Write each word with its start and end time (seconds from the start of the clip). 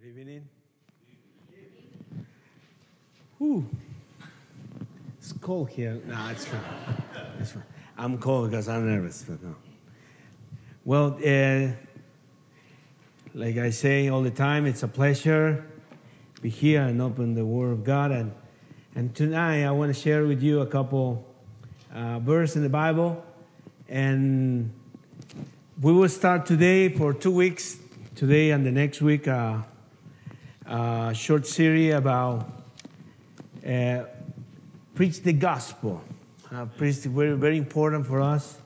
Good 0.00 0.10
evening. 0.10 0.48
Whew. 3.38 3.68
It's 5.18 5.32
cold 5.32 5.70
here. 5.70 6.00
No, 6.06 6.28
it's 6.30 6.44
fine. 6.44 6.60
It's 7.40 7.50
fine. 7.52 7.64
I'm 7.96 8.18
cold 8.18 8.50
because 8.50 8.68
I'm 8.68 8.86
nervous, 8.86 9.24
but 9.28 9.42
no. 9.42 9.56
Well, 10.84 11.18
uh, 11.26 11.72
like 13.34 13.56
I 13.56 13.70
say 13.70 14.08
all 14.08 14.22
the 14.22 14.30
time, 14.30 14.66
it's 14.66 14.84
a 14.84 14.88
pleasure 14.88 15.66
to 16.36 16.40
be 16.42 16.48
here 16.48 16.82
and 16.82 17.02
open 17.02 17.34
the 17.34 17.44
Word 17.44 17.72
of 17.72 17.82
God. 17.82 18.12
And, 18.12 18.32
and 18.94 19.12
tonight 19.16 19.64
I 19.64 19.72
want 19.72 19.92
to 19.92 20.00
share 20.00 20.24
with 20.26 20.42
you 20.44 20.60
a 20.60 20.66
couple 20.66 21.26
uh, 21.92 22.20
verses 22.20 22.54
in 22.54 22.62
the 22.62 22.68
Bible. 22.68 23.24
And 23.88 24.72
we 25.82 25.92
will 25.92 26.08
start 26.08 26.46
today 26.46 26.88
for 26.88 27.12
two 27.12 27.32
weeks, 27.32 27.78
today 28.14 28.52
and 28.52 28.64
the 28.64 28.70
next 28.70 29.02
week, 29.02 29.26
uh, 29.26 29.62
a 30.68 31.14
short 31.14 31.46
series 31.46 31.94
about 31.94 32.46
uh, 33.66 34.04
preach 34.94 35.22
the 35.22 35.32
gospel. 35.32 36.02
Uh, 36.52 36.66
preach 36.66 36.96
very, 36.96 37.36
very 37.36 37.56
important 37.56 38.06
for 38.06 38.20
us 38.20 38.58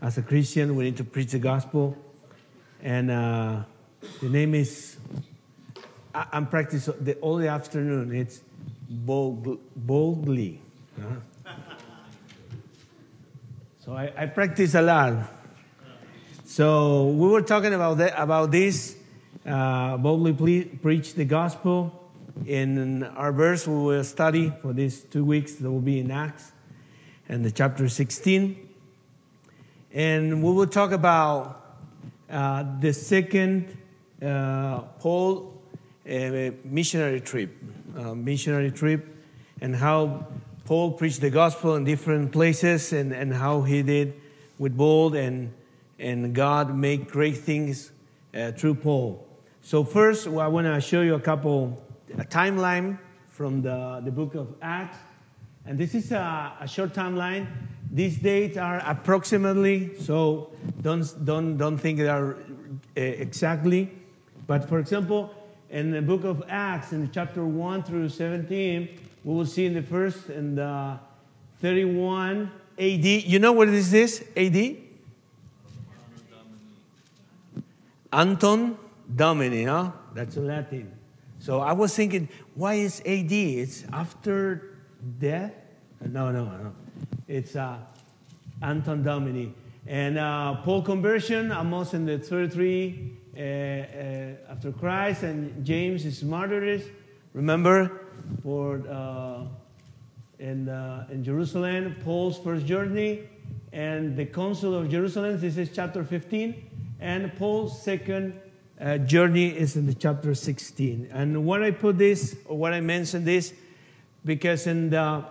as 0.00 0.18
a 0.18 0.22
Christian. 0.22 0.76
We 0.76 0.84
need 0.84 0.96
to 0.98 1.04
preach 1.04 1.32
the 1.32 1.38
gospel, 1.38 1.96
and 2.82 3.10
uh, 3.10 3.62
the 4.20 4.28
name 4.28 4.54
is. 4.54 4.96
I, 6.14 6.26
I'm 6.32 6.46
practicing 6.46 6.94
the, 7.00 7.14
all 7.16 7.36
the 7.36 7.48
afternoon. 7.48 8.14
It's 8.14 8.40
bold, 8.88 9.58
boldly. 9.74 10.60
Uh, 10.98 11.50
so 13.84 13.92
I, 13.92 14.12
I 14.16 14.26
practice 14.26 14.74
a 14.74 14.82
lot. 14.82 15.30
So 16.44 17.08
we 17.08 17.28
were 17.28 17.42
talking 17.42 17.74
about 17.74 17.98
that, 17.98 18.14
about 18.16 18.50
this. 18.50 18.96
Uh, 19.46 19.96
boldly 19.98 20.64
preach 20.64 21.14
the 21.14 21.24
gospel. 21.24 21.92
In 22.46 23.04
our 23.04 23.32
verse, 23.32 23.66
we 23.66 23.76
will 23.76 24.04
study 24.04 24.52
for 24.62 24.72
these 24.72 25.02
two 25.02 25.24
weeks. 25.24 25.54
That 25.56 25.70
will 25.70 25.80
be 25.80 26.00
in 26.00 26.10
Acts, 26.10 26.52
and 27.28 27.44
the 27.44 27.50
chapter 27.50 27.88
16. 27.88 28.68
And 29.92 30.42
we 30.42 30.52
will 30.52 30.66
talk 30.66 30.92
about 30.92 31.78
uh, 32.30 32.64
the 32.80 32.92
second 32.92 33.76
uh, 34.22 34.80
Paul 34.98 35.60
uh, 36.08 36.50
missionary 36.64 37.20
trip, 37.20 37.54
uh, 37.96 38.14
missionary 38.14 38.70
trip, 38.70 39.06
and 39.60 39.76
how 39.76 40.26
Paul 40.64 40.92
preached 40.92 41.20
the 41.20 41.30
gospel 41.30 41.76
in 41.76 41.84
different 41.84 42.32
places, 42.32 42.92
and, 42.92 43.12
and 43.12 43.32
how 43.32 43.62
he 43.62 43.82
did 43.82 44.14
with 44.58 44.76
bold 44.76 45.14
and 45.14 45.52
and 45.98 46.34
God 46.34 46.76
made 46.76 47.08
great 47.08 47.36
things 47.36 47.92
uh, 48.34 48.52
through 48.52 48.76
Paul. 48.76 49.24
So 49.66 49.82
first, 49.82 50.28
well, 50.28 50.44
I 50.44 50.48
want 50.48 50.66
to 50.66 50.78
show 50.78 51.00
you 51.00 51.14
a 51.14 51.20
couple 51.20 51.82
a 52.18 52.24
timeline 52.24 52.98
from 53.30 53.62
the, 53.62 54.02
the 54.04 54.10
book 54.10 54.34
of 54.34 54.54
Acts, 54.60 54.98
and 55.64 55.78
this 55.78 55.94
is 55.94 56.12
a, 56.12 56.52
a 56.60 56.68
short 56.68 56.92
timeline. 56.92 57.46
These 57.90 58.18
dates 58.18 58.58
are 58.58 58.82
approximately, 58.84 59.98
so 59.98 60.52
don't 60.82 61.24
don't 61.24 61.56
don't 61.56 61.78
think 61.78 61.96
they 61.96 62.08
are 62.08 62.34
uh, 62.34 63.00
exactly. 63.00 63.90
But 64.46 64.68
for 64.68 64.78
example, 64.80 65.34
in 65.70 65.92
the 65.92 66.02
book 66.02 66.24
of 66.24 66.44
Acts, 66.46 66.92
in 66.92 67.10
chapter 67.10 67.46
one 67.46 67.82
through 67.82 68.10
seventeen, 68.10 68.90
we 69.24 69.34
will 69.34 69.46
see 69.46 69.64
in 69.64 69.72
the 69.72 69.82
first 69.82 70.28
and 70.28 70.58
the 70.58 70.98
31 71.62 72.50
AD. 72.78 73.04
You 73.04 73.38
know 73.38 73.52
what 73.52 73.68
is 73.68 73.90
this 73.90 74.20
is? 74.20 74.28
AD? 74.36 74.76
Anno 78.12 78.76
Domini, 79.14 79.64
no? 79.64 79.92
That's 80.14 80.36
Latin. 80.36 80.92
So 81.38 81.60
I 81.60 81.72
was 81.72 81.94
thinking, 81.94 82.28
why 82.54 82.74
is 82.74 83.00
AD? 83.00 83.32
It's 83.32 83.84
after 83.92 84.78
death? 85.18 85.52
No, 86.00 86.30
no, 86.30 86.44
no. 86.44 86.72
It's 87.28 87.56
uh, 87.56 87.78
Anno 88.62 88.96
Domini. 88.96 89.54
And 89.86 90.18
uh, 90.18 90.56
Paul 90.62 90.82
conversion, 90.82 91.52
almost 91.52 91.92
in 91.94 92.06
the 92.06 92.18
33 92.18 93.12
uh, 93.36 93.40
uh, 93.40 94.52
after 94.52 94.72
Christ, 94.72 95.22
and 95.22 95.64
James 95.64 96.06
is 96.06 96.22
martyrs. 96.22 96.84
Remember, 97.34 98.00
for 98.42 98.82
uh, 98.88 99.44
in, 100.38 100.68
uh, 100.68 101.06
in 101.10 101.22
Jerusalem, 101.22 101.96
Paul's 102.04 102.38
first 102.38 102.64
journey, 102.64 103.28
and 103.72 104.16
the 104.16 104.24
Council 104.24 104.74
of 104.74 104.88
Jerusalem. 104.88 105.38
This 105.38 105.56
is 105.56 105.70
chapter 105.74 106.04
15 106.04 106.70
and 107.00 107.34
Paul's 107.36 107.82
second 107.82 108.32
uh, 108.80 108.98
journey 108.98 109.48
is 109.48 109.76
in 109.76 109.86
the 109.86 109.94
chapter 109.94 110.34
16. 110.34 111.08
And 111.12 111.46
when 111.46 111.62
I 111.62 111.70
put 111.70 111.98
this, 111.98 112.36
or 112.46 112.58
when 112.58 112.72
I 112.72 112.80
mention 112.80 113.24
this, 113.24 113.52
because 114.24 114.66
in 114.66 114.90
the 114.90 115.24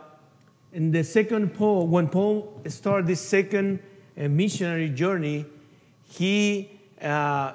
in 0.71 0.91
the 0.91 1.03
second 1.03 1.53
Paul, 1.53 1.87
when 1.87 2.07
Paul 2.09 2.61
started 2.67 3.05
this 3.05 3.21
second 3.21 3.79
uh, 4.17 4.27
missionary 4.27 4.89
journey, 4.89 5.45
he 6.05 6.71
uh, 6.99 7.53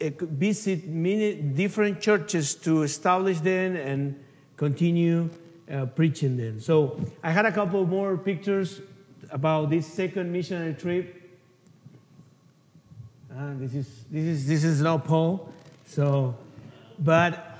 visited 0.00 0.88
many 0.88 1.34
different 1.34 2.00
churches 2.00 2.56
to 2.56 2.82
establish 2.82 3.38
them 3.40 3.76
and 3.76 4.18
continue 4.56 5.30
uh, 5.70 5.86
preaching 5.86 6.36
them. 6.36 6.58
So 6.58 7.00
I 7.22 7.30
had 7.30 7.46
a 7.46 7.52
couple 7.52 7.86
more 7.86 8.16
pictures 8.16 8.80
about 9.30 9.70
this 9.70 9.86
second 9.86 10.32
missionary 10.32 10.74
trip 10.74 11.21
uh, 13.34 13.54
this 13.56 13.74
is 13.74 14.04
this 14.10 14.24
is 14.24 14.46
this 14.46 14.64
is 14.64 14.82
not 14.82 15.06
Paul. 15.06 15.50
So, 15.86 16.36
but 16.98 17.58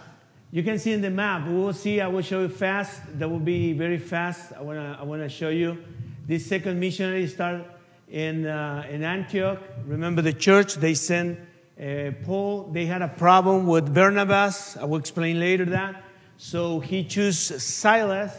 you 0.50 0.62
can 0.62 0.78
see 0.78 0.92
in 0.92 1.00
the 1.00 1.10
map. 1.10 1.46
We 1.46 1.54
will 1.54 1.72
see. 1.72 2.00
I 2.00 2.08
will 2.08 2.20
show 2.22 2.40
you 2.42 2.48
fast. 2.48 3.00
That 3.18 3.30
will 3.30 3.38
be 3.38 3.72
very 3.72 3.98
fast. 3.98 4.52
I 4.52 4.60
wanna 4.60 4.98
I 5.00 5.04
wanna 5.04 5.30
show 5.30 5.48
you. 5.48 5.82
This 6.26 6.44
second 6.44 6.78
missionary 6.78 7.26
start 7.26 7.62
in 8.10 8.46
uh, 8.46 8.86
in 8.90 9.02
Antioch. 9.02 9.60
Remember 9.86 10.20
the 10.20 10.34
church? 10.34 10.74
They 10.74 10.92
sent 10.92 11.38
uh, 11.80 12.10
Paul. 12.24 12.68
They 12.72 12.84
had 12.84 13.00
a 13.00 13.08
problem 13.08 13.66
with 13.66 13.94
Barnabas. 13.94 14.76
I 14.76 14.84
will 14.84 14.98
explain 14.98 15.40
later 15.40 15.64
that. 15.66 16.04
So 16.36 16.80
he 16.80 17.04
chose 17.04 17.38
Silas, 17.38 18.32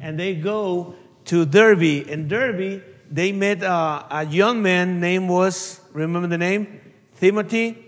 and 0.00 0.18
they 0.18 0.34
go 0.34 0.94
to 1.26 1.44
Derbe. 1.44 2.08
In 2.08 2.28
Derbe, 2.28 2.82
they 3.10 3.32
met 3.32 3.62
uh, 3.62 4.04
a 4.10 4.26
young 4.26 4.62
man 4.62 5.00
name 5.00 5.28
was 5.28 5.80
remember 5.92 6.28
the 6.28 6.38
name 6.38 6.80
Timothy. 7.18 7.84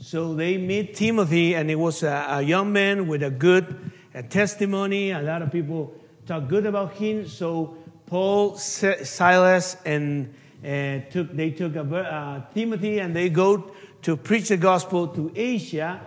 So 0.00 0.34
they 0.34 0.58
meet 0.58 0.94
Timothy, 0.94 1.54
and 1.54 1.68
he 1.68 1.74
was 1.74 2.02
a, 2.02 2.26
a 2.30 2.42
young 2.42 2.72
man 2.72 3.08
with 3.08 3.22
a 3.22 3.30
good 3.30 3.90
a 4.14 4.22
testimony. 4.22 5.10
A 5.10 5.20
lot 5.20 5.42
of 5.42 5.50
people 5.50 5.94
talk 6.26 6.48
good 6.48 6.66
about 6.66 6.94
him. 6.94 7.26
So 7.26 7.76
Paul, 8.06 8.56
Silas, 8.56 9.76
and 9.84 10.34
uh, 10.64 11.00
took 11.10 11.34
they 11.34 11.50
took 11.50 11.76
a, 11.76 11.82
uh, 11.82 12.42
Timothy, 12.54 13.00
and 13.00 13.14
they 13.14 13.28
go 13.28 13.70
to 14.02 14.16
preach 14.16 14.48
the 14.48 14.56
gospel 14.56 15.08
to 15.08 15.32
Asia. 15.34 16.00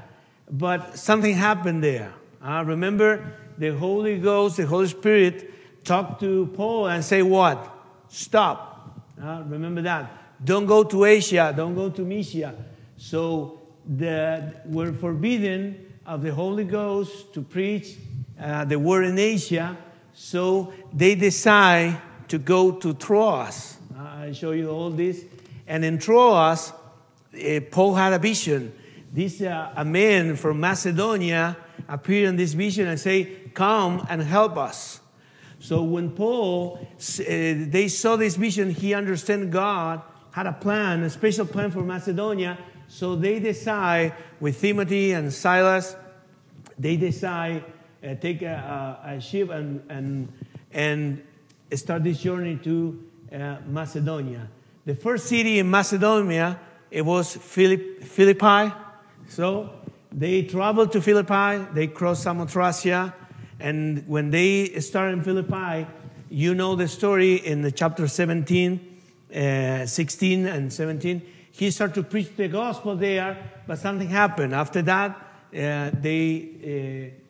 But 0.49 0.97
something 0.97 1.33
happened 1.33 1.83
there. 1.83 2.13
Uh, 2.43 2.63
remember, 2.65 3.33
the 3.57 3.69
Holy 3.77 4.17
Ghost, 4.17 4.57
the 4.57 4.65
Holy 4.65 4.87
Spirit, 4.87 5.83
talked 5.83 6.19
to 6.21 6.47
Paul 6.55 6.87
and 6.87 7.03
say, 7.03 7.21
"What? 7.21 7.70
Stop." 8.11 9.01
Uh, 9.21 9.43
remember 9.47 9.81
that. 9.81 10.11
Don't 10.43 10.65
go 10.65 10.83
to 10.83 11.05
Asia. 11.05 11.53
Don't 11.55 11.75
go 11.75 11.89
to 11.89 12.01
Mysia. 12.01 12.55
So 12.97 13.61
the, 13.85 14.53
we're 14.65 14.93
forbidden 14.93 15.93
of 16.05 16.23
the 16.23 16.33
Holy 16.33 16.63
Ghost 16.63 17.33
to 17.33 17.41
preach 17.41 17.97
uh, 18.39 18.65
the 18.65 18.79
word 18.79 19.05
in 19.05 19.19
Asia. 19.19 19.77
So 20.13 20.73
they 20.91 21.15
decide 21.15 22.01
to 22.29 22.39
go 22.39 22.71
to 22.71 22.93
Troas. 22.93 23.77
Uh, 23.95 24.01
I 24.01 24.31
show 24.31 24.51
you 24.51 24.69
all 24.69 24.89
this. 24.89 25.23
And 25.67 25.85
in 25.85 25.99
Troas, 25.99 26.73
uh, 27.33 27.59
Paul 27.69 27.93
had 27.93 28.13
a 28.13 28.19
vision. 28.19 28.73
This 29.13 29.41
uh, 29.41 29.73
a 29.75 29.85
man 29.85 30.35
from 30.35 30.59
Macedonia 30.59 31.57
appeared 31.87 32.29
in 32.29 32.35
this 32.37 32.53
vision 32.53 32.87
and 32.87 32.99
say, 32.99 33.25
"Come 33.53 34.05
and 34.09 34.21
help 34.21 34.57
us." 34.57 35.00
So 35.61 35.83
when 35.83 36.09
Paul 36.09 36.79
uh, 36.81 37.23
they 37.27 37.87
saw 37.87 38.15
this 38.15 38.35
vision, 38.35 38.71
he 38.71 38.95
understood 38.95 39.51
God 39.51 40.01
had 40.31 40.47
a 40.47 40.53
plan, 40.53 41.03
a 41.03 41.09
special 41.09 41.45
plan 41.45 41.69
for 41.69 41.83
Macedonia. 41.83 42.57
So 42.87 43.15
they 43.15 43.39
decide 43.39 44.15
with 44.39 44.59
Timothy 44.59 45.11
and 45.11 45.31
Silas, 45.31 45.95
they 46.79 46.97
decide 46.97 47.63
uh, 48.03 48.15
take 48.15 48.41
a, 48.41 48.97
a, 49.05 49.09
a, 49.17 49.21
ship 49.21 49.51
and, 49.51 49.83
and, 49.87 50.33
and 50.73 51.21
start 51.75 52.03
this 52.03 52.19
journey 52.19 52.57
to 52.63 53.03
uh, 53.31 53.57
Macedonia. 53.67 54.49
The 54.85 54.95
first 54.95 55.27
city 55.27 55.59
in 55.59 55.69
Macedonia, 55.69 56.59
it 56.89 57.03
was 57.03 57.35
Philipp, 57.35 58.03
Philippi. 58.03 58.73
So 59.27 59.69
they 60.11 60.41
traveled 60.41 60.91
to 60.93 61.01
Philippi, 61.01 61.67
they 61.73 61.85
crossed 61.85 62.25
Samothracia, 62.25 63.13
and 63.61 64.07
when 64.07 64.31
they 64.31 64.79
started 64.79 65.13
in 65.13 65.23
Philippi, 65.23 65.87
you 66.29 66.55
know 66.55 66.75
the 66.75 66.87
story 66.87 67.35
in 67.35 67.61
the 67.61 67.71
chapter 67.71 68.07
17 68.07 68.91
uh, 69.33 69.85
16 69.85 70.45
and 70.45 70.73
17, 70.73 71.21
he 71.51 71.71
started 71.71 71.95
to 71.95 72.03
preach 72.03 72.35
the 72.35 72.47
gospel 72.47 72.95
there, 72.95 73.37
but 73.67 73.79
something 73.79 74.09
happened. 74.09 74.53
After 74.53 74.81
that, 74.81 75.11
uh, 75.11 75.91
they, 75.93 77.11
uh, 77.13 77.25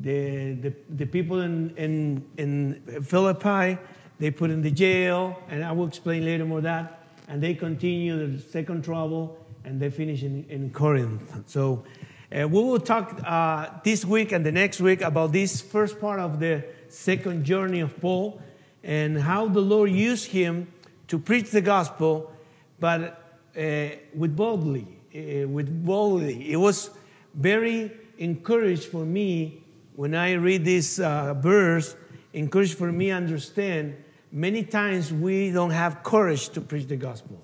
the, 0.00 0.52
the, 0.54 0.74
the 0.88 1.06
people 1.06 1.40
in, 1.40 1.74
in, 1.76 2.24
in 2.36 3.02
Philippi, 3.02 3.78
they 4.18 4.30
put 4.30 4.50
in 4.50 4.62
the 4.62 4.70
jail, 4.70 5.38
and 5.48 5.64
I 5.64 5.72
will 5.72 5.86
explain 5.86 6.24
later 6.24 6.44
more 6.44 6.60
that. 6.60 7.00
And 7.28 7.42
they 7.42 7.54
continue 7.54 8.36
the 8.36 8.40
second 8.40 8.84
trouble, 8.84 9.38
and 9.64 9.80
they 9.80 9.90
finish 9.90 10.22
in, 10.22 10.44
in 10.48 10.70
Corinth. 10.70 11.48
So 11.48 11.84
we 12.32 12.46
will 12.46 12.80
talk 12.80 13.20
uh, 13.26 13.68
this 13.84 14.06
week 14.06 14.32
and 14.32 14.46
the 14.46 14.52
next 14.52 14.80
week 14.80 15.02
about 15.02 15.32
this 15.32 15.60
first 15.60 16.00
part 16.00 16.18
of 16.18 16.40
the 16.40 16.64
second 16.88 17.44
journey 17.44 17.80
of 17.80 18.00
Paul 18.00 18.40
and 18.82 19.20
how 19.20 19.48
the 19.48 19.60
Lord 19.60 19.90
used 19.90 20.28
him 20.28 20.72
to 21.08 21.18
preach 21.18 21.50
the 21.50 21.60
gospel, 21.60 22.32
but 22.80 23.38
uh, 23.54 23.88
with 24.14 24.34
boldly, 24.34 24.86
uh, 25.14 25.46
with 25.46 25.84
boldly. 25.84 26.50
It 26.50 26.56
was 26.56 26.88
very 27.34 27.92
encouraged 28.16 28.84
for 28.84 29.04
me 29.04 29.62
when 29.94 30.14
I 30.14 30.32
read 30.32 30.64
this 30.64 30.98
uh, 30.98 31.34
verse. 31.34 31.94
Encouraged 32.32 32.78
for 32.78 32.90
me 32.90 33.10
understand. 33.10 34.02
Many 34.30 34.62
times 34.62 35.12
we 35.12 35.50
don't 35.50 35.70
have 35.70 36.02
courage 36.02 36.48
to 36.50 36.62
preach 36.62 36.86
the 36.88 36.96
gospel, 36.96 37.42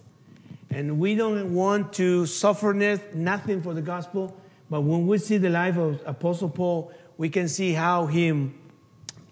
and 0.71 0.99
we 0.99 1.15
don't 1.15 1.53
want 1.53 1.93
to 1.95 2.25
suffer 2.25 2.73
nothing 3.13 3.61
for 3.61 3.75
the 3.75 3.83
gospel 3.83 4.35
but 4.71 4.83
when 4.83 5.07
we 5.07 5.19
see 5.19 5.39
the 5.39 5.51
life 5.51 5.77
of 5.77 6.01
Apostle 6.07 6.51
Paul, 6.51 6.93
we 7.17 7.29
can 7.29 7.49
see 7.49 7.73
how 7.73 8.07
he 8.07 8.51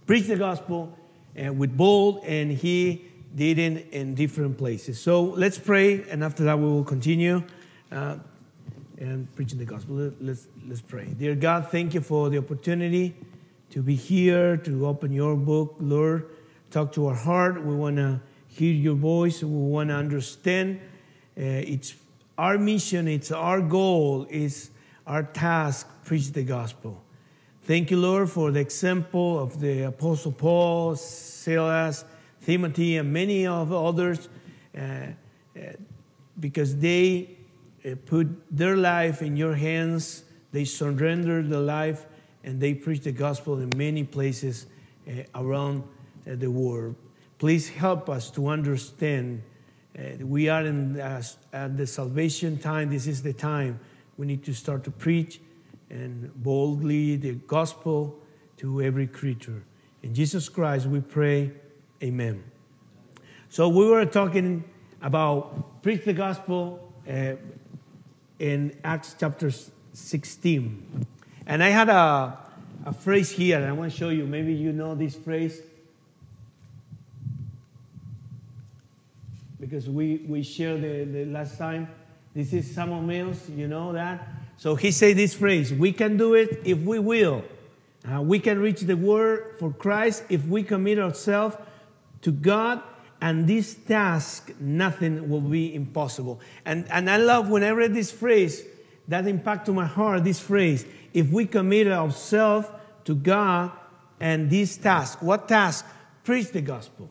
preached 0.06 0.28
the 0.28 0.36
gospel 0.36 0.96
uh, 1.38 1.52
with 1.52 1.76
bold, 1.76 2.24
and 2.24 2.50
he 2.50 3.04
did 3.34 3.58
it 3.58 3.88
in 3.92 4.14
different 4.14 4.56
places. 4.56 4.98
So 4.98 5.22
let's 5.22 5.58
pray, 5.58 6.04
and 6.10 6.24
after 6.24 6.44
that 6.44 6.58
we 6.58 6.64
will 6.64 6.84
continue 6.84 7.42
uh, 7.92 8.16
and 8.98 9.34
preaching 9.36 9.58
the 9.58 9.66
gospel. 9.66 10.10
Let's 10.20 10.48
let's 10.66 10.80
pray. 10.80 11.04
Dear 11.04 11.34
God, 11.34 11.68
thank 11.70 11.92
you 11.92 12.00
for 12.00 12.30
the 12.30 12.38
opportunity 12.38 13.14
to 13.70 13.82
be 13.82 13.94
here 13.94 14.56
to 14.56 14.86
open 14.86 15.12
your 15.12 15.36
book, 15.36 15.76
Lord. 15.80 16.30
Talk 16.70 16.92
to 16.92 17.06
our 17.08 17.14
heart. 17.14 17.62
We 17.62 17.74
want 17.74 17.96
to 17.96 18.20
hear 18.48 18.72
your 18.72 18.94
voice. 18.94 19.42
We 19.42 19.50
want 19.50 19.90
to 19.90 19.96
understand. 19.96 20.80
Uh, 21.38 21.42
it's 21.74 21.94
our 22.38 22.56
mission. 22.56 23.06
It's 23.06 23.30
our 23.30 23.60
goal. 23.60 24.26
Is 24.30 24.70
our 25.06 25.22
task, 25.22 25.88
preach 26.04 26.32
the 26.32 26.42
gospel. 26.42 27.02
Thank 27.62 27.90
you, 27.90 27.96
Lord, 27.96 28.30
for 28.30 28.50
the 28.50 28.60
example 28.60 29.38
of 29.38 29.60
the 29.60 29.82
Apostle 29.82 30.32
Paul, 30.32 30.96
Silas, 30.96 32.04
Timothy, 32.44 32.96
and 32.96 33.12
many 33.12 33.46
of 33.46 33.72
others, 33.72 34.28
uh, 34.76 34.80
uh, 34.80 35.60
because 36.38 36.76
they 36.76 37.36
uh, 37.84 37.96
put 38.04 38.28
their 38.50 38.76
life 38.76 39.22
in 39.22 39.36
your 39.36 39.54
hands. 39.54 40.24
They 40.52 40.64
surrendered 40.64 41.50
their 41.50 41.60
life 41.60 42.06
and 42.44 42.60
they 42.60 42.74
preach 42.74 43.00
the 43.00 43.12
gospel 43.12 43.58
in 43.58 43.70
many 43.76 44.04
places 44.04 44.66
uh, 45.08 45.22
around 45.34 45.82
uh, 45.82 46.36
the 46.36 46.50
world. 46.50 46.94
Please 47.38 47.68
help 47.68 48.08
us 48.08 48.30
to 48.30 48.48
understand 48.48 49.42
uh, 49.98 50.02
we 50.20 50.48
are 50.48 50.64
in 50.64 50.98
at 51.00 51.76
the 51.76 51.86
salvation 51.86 52.58
time. 52.58 52.90
This 52.90 53.06
is 53.06 53.22
the 53.22 53.32
time 53.32 53.80
we 54.16 54.26
need 54.26 54.44
to 54.44 54.54
start 54.54 54.84
to 54.84 54.90
preach 54.90 55.40
and 55.90 56.32
boldly 56.42 57.16
the 57.16 57.32
gospel 57.32 58.18
to 58.58 58.82
every 58.82 59.06
creature. 59.06 59.62
In 60.02 60.14
Jesus 60.14 60.48
Christ, 60.48 60.86
we 60.86 61.00
pray, 61.00 61.52
Amen. 62.02 62.44
So 63.48 63.68
we 63.68 63.86
were 63.86 64.04
talking 64.04 64.64
about 65.00 65.82
preach 65.82 66.04
the 66.04 66.12
gospel 66.12 66.92
uh, 67.08 67.34
in 68.38 68.76
Acts 68.84 69.14
chapter 69.18 69.50
16. 69.92 71.06
And 71.46 71.62
I 71.62 71.68
had 71.68 71.88
a, 71.88 72.38
a 72.84 72.92
phrase 72.92 73.30
here, 73.30 73.58
and 73.58 73.66
I 73.66 73.72
want 73.72 73.92
to 73.92 73.96
show 73.96 74.08
you. 74.10 74.26
Maybe 74.26 74.52
you 74.52 74.72
know 74.72 74.94
this 74.94 75.14
phrase. 75.14 75.62
Because 79.58 79.88
we, 79.88 80.24
we 80.28 80.42
shared 80.42 80.82
the, 80.82 81.04
the 81.04 81.24
last 81.26 81.56
time. 81.56 81.88
This 82.36 82.52
is 82.52 82.70
Samuel 82.70 83.00
Mills, 83.00 83.48
you 83.48 83.66
know 83.66 83.94
that? 83.94 84.28
So 84.58 84.74
he 84.74 84.90
said 84.90 85.16
this 85.16 85.32
phrase 85.32 85.72
We 85.72 85.90
can 85.90 86.18
do 86.18 86.34
it 86.34 86.60
if 86.66 86.76
we 86.80 86.98
will. 86.98 87.42
Uh, 88.06 88.20
we 88.20 88.40
can 88.40 88.58
reach 88.58 88.82
the 88.82 88.94
word 88.94 89.54
for 89.58 89.72
Christ 89.72 90.22
if 90.28 90.44
we 90.44 90.62
commit 90.62 90.98
ourselves 90.98 91.56
to 92.20 92.32
God, 92.32 92.82
and 93.22 93.46
this 93.46 93.72
task, 93.74 94.52
nothing 94.60 95.30
will 95.30 95.40
be 95.40 95.74
impossible. 95.74 96.38
And, 96.66 96.86
and 96.90 97.08
I 97.08 97.16
love 97.16 97.48
when 97.48 97.64
I 97.64 97.70
read 97.70 97.94
this 97.94 98.12
phrase, 98.12 98.62
that 99.08 99.26
impacted 99.26 99.74
my 99.74 99.86
heart, 99.86 100.22
this 100.22 100.38
phrase. 100.38 100.84
If 101.14 101.30
we 101.30 101.46
commit 101.46 101.86
ourselves 101.86 102.68
to 103.06 103.14
God 103.14 103.72
and 104.20 104.50
this 104.50 104.76
task, 104.76 105.22
what 105.22 105.48
task? 105.48 105.86
Preach 106.22 106.50
the 106.50 106.60
gospel. 106.60 107.08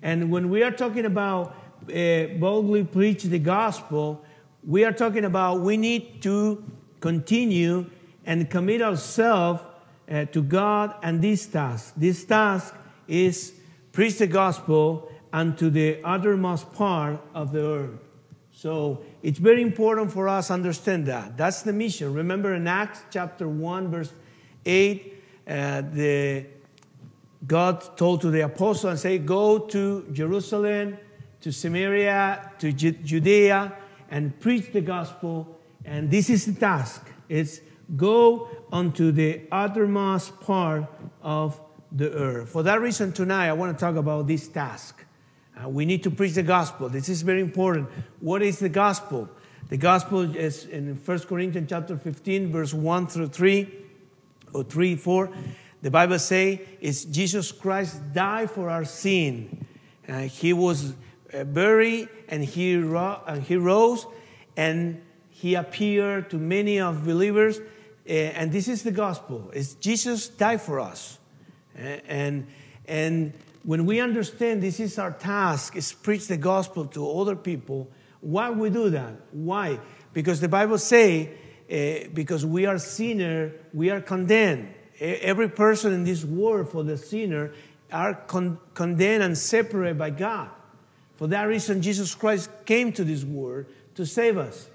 And 0.00 0.30
when 0.30 0.48
we 0.48 0.62
are 0.62 0.70
talking 0.70 1.04
about 1.04 1.54
uh, 1.94 2.28
boldly 2.38 2.84
preach 2.84 3.24
the 3.24 3.38
gospel, 3.38 4.24
we 4.66 4.84
are 4.84 4.92
talking 4.92 5.24
about 5.24 5.60
we 5.60 5.76
need 5.76 6.22
to 6.22 6.64
continue 7.00 7.86
and 8.24 8.48
commit 8.48 8.80
ourselves 8.80 9.60
uh, 10.10 10.24
to 10.26 10.42
God 10.42 10.94
and 11.02 11.20
this 11.20 11.46
task. 11.46 11.94
This 11.96 12.24
task 12.24 12.74
is 13.06 13.52
preach 13.92 14.18
the 14.18 14.26
gospel 14.26 15.10
unto 15.32 15.68
the 15.70 16.02
uttermost 16.02 16.72
part 16.72 17.20
of 17.34 17.52
the 17.52 17.66
earth. 17.66 18.00
So 18.52 19.02
it's 19.22 19.38
very 19.38 19.62
important 19.62 20.12
for 20.12 20.28
us 20.28 20.50
understand 20.50 21.06
that. 21.06 21.36
That's 21.36 21.62
the 21.62 21.72
mission. 21.72 22.14
Remember 22.14 22.54
in 22.54 22.66
Acts 22.66 23.02
chapter 23.10 23.48
1, 23.48 23.90
verse 23.90 24.12
8, 24.64 25.22
uh, 25.46 25.82
the, 25.92 26.46
God 27.46 27.96
told 27.96 28.22
to 28.22 28.30
the 28.30 28.42
apostle 28.42 28.90
and 28.90 28.98
say, 28.98 29.18
Go 29.18 29.58
to 29.58 30.06
Jerusalem, 30.12 30.96
to 31.40 31.52
Samaria, 31.52 32.52
to 32.60 32.72
Judea, 32.72 33.76
and 34.14 34.38
preach 34.38 34.70
the 34.72 34.80
gospel. 34.80 35.58
And 35.84 36.08
this 36.08 36.30
is 36.30 36.46
the 36.46 36.52
task. 36.52 37.04
It's 37.28 37.60
go 37.96 38.48
unto 38.72 39.10
the 39.10 39.40
uttermost 39.50 40.40
part 40.40 40.84
of 41.20 41.60
the 41.90 42.12
earth. 42.12 42.50
For 42.50 42.62
that 42.62 42.80
reason, 42.80 43.10
tonight 43.10 43.48
I 43.48 43.54
want 43.54 43.76
to 43.76 43.84
talk 43.84 43.96
about 43.96 44.28
this 44.28 44.46
task. 44.46 45.04
Uh, 45.60 45.68
we 45.68 45.84
need 45.84 46.04
to 46.04 46.12
preach 46.12 46.34
the 46.34 46.44
gospel. 46.44 46.88
This 46.88 47.08
is 47.08 47.22
very 47.22 47.40
important. 47.40 47.88
What 48.20 48.40
is 48.40 48.60
the 48.60 48.68
gospel? 48.68 49.28
The 49.68 49.78
gospel 49.78 50.36
is 50.36 50.66
in 50.66 50.94
1 50.94 51.18
Corinthians 51.20 51.68
chapter 51.68 51.96
15, 51.96 52.52
verse 52.52 52.72
1 52.72 53.08
through 53.08 53.28
3, 53.28 53.68
or 54.52 54.62
3, 54.62 54.94
4. 54.94 55.30
The 55.82 55.90
Bible 55.90 56.20
say 56.20 56.60
is 56.80 57.04
Jesus 57.04 57.50
Christ 57.50 58.00
died 58.12 58.52
for 58.52 58.70
our 58.70 58.84
sin. 58.84 59.66
Uh, 60.08 60.20
he 60.20 60.52
was 60.52 60.94
buried 61.42 62.08
and 62.28 62.44
he, 62.44 62.76
ro- 62.76 63.20
and 63.26 63.42
he 63.42 63.56
rose 63.56 64.06
and 64.56 65.02
he 65.30 65.56
appeared 65.56 66.30
to 66.30 66.38
many 66.38 66.78
of 66.78 67.04
believers. 67.04 67.58
Uh, 68.08 68.12
and 68.12 68.52
this 68.52 68.68
is 68.68 68.84
the 68.84 68.92
gospel. 68.92 69.50
It's 69.52 69.74
Jesus 69.74 70.28
died 70.28 70.60
for 70.60 70.78
us. 70.78 71.18
Uh, 71.76 71.98
and, 72.06 72.46
and 72.86 73.32
when 73.64 73.86
we 73.86 73.98
understand 73.98 74.62
this 74.62 74.78
is 74.78 74.98
our 74.98 75.10
task, 75.10 75.74
is 75.74 75.92
preach 75.92 76.28
the 76.28 76.36
gospel 76.36 76.84
to 76.84 77.10
other 77.10 77.34
people, 77.34 77.90
why 78.20 78.50
we 78.50 78.70
do 78.70 78.90
that? 78.90 79.14
Why? 79.32 79.80
Because 80.12 80.40
the 80.40 80.48
Bible 80.48 80.78
say, 80.78 81.30
uh, 81.70 82.08
because 82.12 82.44
we 82.46 82.66
are 82.66 82.78
sinner, 82.78 83.52
we 83.72 83.90
are 83.90 84.00
condemned. 84.00 84.72
Every 85.00 85.48
person 85.48 85.92
in 85.92 86.04
this 86.04 86.24
world 86.24 86.70
for 86.70 86.84
the 86.84 86.96
sinner 86.96 87.52
are 87.90 88.14
con- 88.14 88.58
condemned 88.74 89.24
and 89.24 89.36
separated 89.36 89.98
by 89.98 90.10
God. 90.10 90.50
For 91.16 91.26
that 91.28 91.44
reason, 91.44 91.80
Jesus 91.80 92.14
Christ 92.14 92.50
came 92.64 92.92
to 92.92 93.04
this 93.04 93.24
world 93.24 93.66
to 93.94 94.04
save 94.04 94.38
us. 94.38 94.68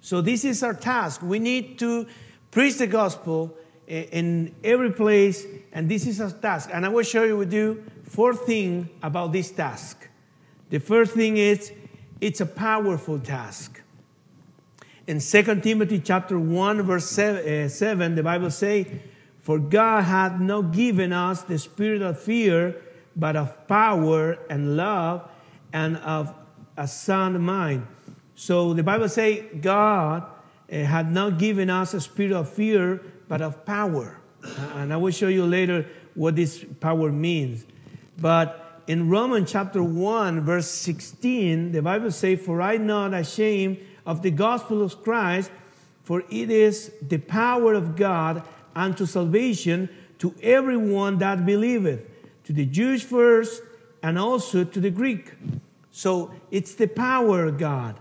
So, 0.00 0.20
this 0.20 0.44
is 0.44 0.62
our 0.62 0.74
task. 0.74 1.22
We 1.22 1.38
need 1.38 1.78
to 1.80 2.06
preach 2.50 2.78
the 2.78 2.86
gospel 2.86 3.56
in 3.86 4.54
every 4.62 4.92
place, 4.92 5.46
and 5.72 5.88
this 5.88 6.06
is 6.06 6.20
our 6.20 6.30
task. 6.30 6.70
And 6.72 6.84
I 6.84 6.88
will 6.88 7.02
show 7.02 7.24
you 7.24 7.36
with 7.36 7.52
you 7.52 7.84
four 8.04 8.34
things 8.34 8.88
about 9.02 9.32
this 9.32 9.50
task. 9.50 10.08
The 10.70 10.78
first 10.78 11.12
thing 11.12 11.36
is 11.36 11.72
it's 12.20 12.40
a 12.40 12.46
powerful 12.46 13.18
task. 13.18 13.82
In 15.06 15.20
2 15.20 15.60
Timothy 15.60 16.00
chapter 16.00 16.38
1, 16.38 16.82
verse 16.82 17.18
eh, 17.18 17.68
7, 17.68 18.14
the 18.16 18.22
Bible 18.22 18.50
says, 18.50 18.86
For 19.40 19.58
God 19.58 20.02
hath 20.02 20.40
not 20.40 20.72
given 20.72 21.12
us 21.12 21.42
the 21.42 21.58
spirit 21.58 22.02
of 22.02 22.18
fear, 22.18 22.82
but 23.14 23.36
of 23.36 23.68
power 23.68 24.36
and 24.50 24.76
love 24.76 25.30
and 25.76 25.98
of 25.98 26.32
a 26.78 26.88
sound 26.88 27.38
mind. 27.38 27.86
So 28.34 28.72
the 28.72 28.82
Bible 28.82 29.10
says 29.10 29.44
God 29.60 30.24
uh, 30.72 30.74
had 30.74 31.12
not 31.12 31.38
given 31.38 31.68
us 31.68 31.92
a 31.92 32.00
spirit 32.00 32.32
of 32.32 32.48
fear, 32.48 33.02
but 33.28 33.42
of 33.42 33.66
power. 33.66 34.18
And 34.74 34.90
I 34.90 34.96
will 34.96 35.12
show 35.12 35.28
you 35.28 35.44
later 35.44 35.86
what 36.14 36.34
this 36.34 36.64
power 36.80 37.12
means. 37.12 37.66
But 38.16 38.80
in 38.86 39.10
Romans 39.10 39.52
chapter 39.52 39.82
1, 39.82 40.40
verse 40.46 40.66
16, 40.66 41.72
the 41.72 41.82
Bible 41.82 42.10
says, 42.10 42.40
For 42.40 42.62
I 42.62 42.76
am 42.76 42.86
not 42.86 43.12
ashamed 43.12 43.76
of 44.06 44.22
the 44.22 44.30
gospel 44.30 44.82
of 44.82 45.02
Christ, 45.02 45.50
For 46.04 46.22
it 46.30 46.50
is 46.50 46.90
the 47.02 47.18
power 47.18 47.74
of 47.74 47.96
God 47.96 48.42
unto 48.74 49.04
salvation 49.04 49.90
to 50.20 50.34
everyone 50.40 51.18
that 51.18 51.44
believeth, 51.44 52.00
to 52.44 52.54
the 52.54 52.64
Jews 52.64 53.02
first, 53.02 53.62
and 54.02 54.18
also 54.18 54.62
to 54.64 54.80
the 54.80 54.90
Greek. 54.90 55.32
So 55.96 56.30
it's 56.50 56.74
the 56.74 56.88
power 56.88 57.46
of 57.46 57.56
God. 57.56 57.98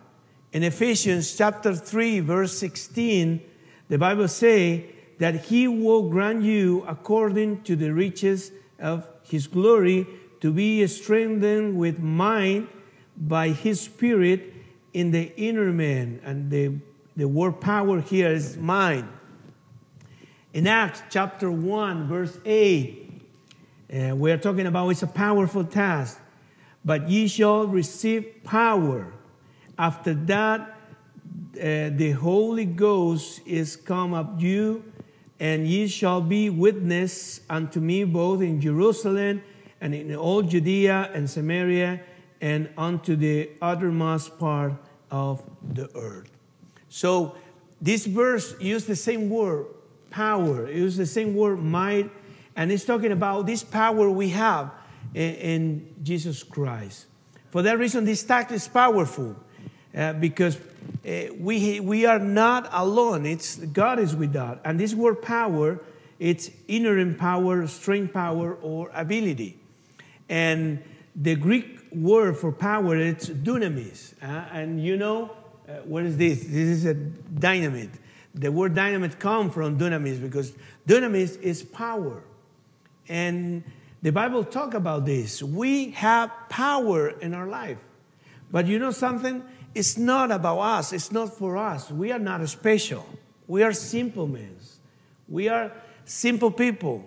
In 0.51 0.63
Ephesians 0.63 1.33
chapter 1.33 1.73
3, 1.73 2.19
verse 2.19 2.51
16, 2.57 3.39
the 3.87 3.97
Bible 3.97 4.27
say 4.27 4.87
that 5.19 5.45
he 5.45 5.69
will 5.69 6.09
grant 6.09 6.43
you 6.43 6.83
according 6.89 7.63
to 7.63 7.77
the 7.77 7.93
riches 7.93 8.51
of 8.81 9.07
his 9.23 9.47
glory 9.47 10.05
to 10.41 10.51
be 10.51 10.85
strengthened 10.87 11.77
with 11.77 11.99
mind 11.99 12.67
by 13.15 13.51
his 13.51 13.79
spirit 13.79 14.53
in 14.91 15.11
the 15.11 15.33
inner 15.37 15.71
man. 15.71 16.19
And 16.25 16.51
the, 16.51 16.73
the 17.15 17.29
word 17.29 17.61
power 17.61 18.01
here 18.01 18.27
is 18.27 18.57
mind. 18.57 19.07
In 20.51 20.67
Acts 20.67 21.01
chapter 21.09 21.49
1, 21.49 22.09
verse 22.09 22.37
8, 22.43 23.21
uh, 23.89 24.15
we 24.17 24.33
are 24.33 24.37
talking 24.37 24.67
about 24.67 24.89
it's 24.89 25.01
a 25.01 25.07
powerful 25.07 25.63
task. 25.63 26.19
But 26.85 27.09
ye 27.09 27.27
shall 27.27 27.65
receive 27.65 28.43
power. 28.43 29.11
After 29.77 30.13
that, 30.13 30.61
uh, 30.61 31.89
the 31.95 32.11
Holy 32.11 32.65
Ghost 32.65 33.41
is 33.45 33.75
come 33.75 34.13
up 34.13 34.39
you, 34.39 34.83
and 35.39 35.67
ye 35.67 35.87
shall 35.87 36.21
be 36.21 36.49
witness 36.49 37.41
unto 37.49 37.79
me 37.79 38.03
both 38.03 38.41
in 38.41 38.61
Jerusalem 38.61 39.41
and 39.81 39.95
in 39.95 40.15
all 40.15 40.43
Judea 40.43 41.09
and 41.13 41.29
Samaria 41.29 42.01
and 42.39 42.69
unto 42.77 43.15
the 43.15 43.49
uttermost 43.61 44.37
part 44.37 44.73
of 45.09 45.43
the 45.73 45.89
earth. 45.95 46.29
So 46.89 47.35
this 47.81 48.05
verse 48.05 48.55
used 48.59 48.87
the 48.87 48.95
same 48.95 49.29
word, 49.29 49.65
power. 50.09 50.67
It 50.67 50.75
used 50.75 50.97
the 50.97 51.05
same 51.05 51.35
word, 51.35 51.57
might, 51.57 52.09
and 52.55 52.71
it's 52.71 52.85
talking 52.85 53.11
about 53.11 53.45
this 53.45 53.63
power 53.63 54.09
we 54.09 54.29
have 54.29 54.71
in, 55.15 55.95
Jesus 56.03 56.43
Christ. 56.43 57.05
For 57.51 57.61
that 57.61 57.79
reason, 57.79 58.05
this 58.05 58.23
text 58.23 58.53
is 58.53 58.67
powerful 58.67 59.35
uh, 59.95 60.13
because 60.13 60.57
uh, 61.07 61.33
we, 61.39 61.79
we 61.79 62.05
are 62.05 62.19
not 62.19 62.69
alone. 62.71 63.25
It's 63.25 63.55
God 63.55 63.99
is 63.99 64.15
with 64.15 64.35
us. 64.35 64.59
And 64.65 64.79
this 64.79 64.93
word 64.93 65.21
power, 65.21 65.79
it's 66.19 66.51
inherent 66.67 67.17
power, 67.17 67.65
strength 67.67 68.13
power, 68.13 68.55
or 68.55 68.91
ability. 68.93 69.57
And 70.27 70.83
the 71.15 71.35
Greek 71.35 71.79
word 71.93 72.37
for 72.37 72.51
power, 72.51 72.97
it's 72.97 73.29
dunamis. 73.29 74.13
Uh, 74.21 74.25
and 74.51 74.83
you 74.83 74.97
know, 74.97 75.31
uh, 75.67 75.73
what 75.85 76.03
is 76.03 76.17
this? 76.17 76.41
This 76.41 76.53
is 76.53 76.85
a 76.85 76.93
dynamite. 76.93 77.91
The 78.33 78.51
word 78.51 78.75
dynamite 78.75 79.17
comes 79.17 79.53
from 79.53 79.79
dunamis 79.79 80.21
because 80.21 80.53
dunamis 80.85 81.41
is 81.41 81.63
power. 81.63 82.21
And 83.07 83.63
the 84.05 84.11
Bible 84.11 84.43
talk 84.43 84.75
about 84.75 85.03
this. 85.03 85.41
We 85.41 85.89
have 85.93 86.31
power 86.47 87.09
in 87.09 87.33
our 87.33 87.47
life. 87.47 87.79
But 88.51 88.67
you 88.67 88.77
know 88.77 88.91
something? 88.91 89.41
It's 89.73 89.97
not 89.97 90.29
about 90.29 90.59
us. 90.59 90.93
It's 90.93 91.11
not 91.11 91.35
for 91.35 91.57
us. 91.57 91.89
We 91.89 92.11
are 92.11 92.19
not 92.19 92.47
special. 92.47 93.03
We 93.47 93.63
are 93.63 93.73
simple 93.73 94.27
men. 94.27 94.57
We 95.27 95.49
are 95.49 95.71
simple 96.05 96.51
people. 96.51 97.03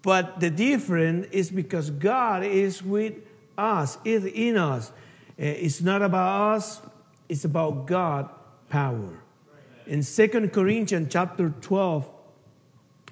But 0.00 0.40
the 0.40 0.48
difference 0.48 1.26
is 1.32 1.50
because 1.50 1.90
God 1.90 2.44
is 2.44 2.82
with 2.82 3.12
us, 3.58 3.98
is 4.02 4.24
in 4.24 4.56
us. 4.56 4.92
Eh, 5.38 5.50
it's 5.50 5.82
not 5.82 6.00
about 6.00 6.54
us, 6.54 6.80
it's 7.28 7.44
about 7.44 7.86
God 7.86 8.30
power. 8.70 9.20
In 9.86 10.02
Second 10.02 10.50
Corinthians 10.54 11.08
chapter 11.12 11.52
12, 11.60 12.08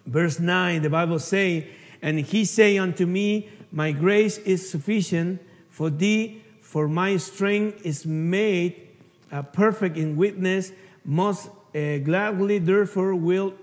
verse 0.06 0.40
9, 0.40 0.80
the 0.80 0.88
Bible 0.88 1.18
say, 1.18 1.68
And 2.04 2.20
he 2.20 2.44
say 2.44 2.76
unto 2.76 3.06
me, 3.06 3.48
My 3.72 3.90
grace 3.90 4.36
is 4.36 4.68
sufficient 4.68 5.40
for 5.70 5.88
thee, 5.88 6.42
for 6.60 6.86
my 6.86 7.16
strength 7.16 7.80
is 7.84 8.04
made 8.04 8.88
uh, 9.32 9.40
perfect 9.40 9.96
in 9.96 10.14
weakness. 10.14 10.70
Most 11.02 11.48
uh, 11.74 11.96
gladly, 11.98 12.58
therefore, 12.58 13.14
will 13.14 13.54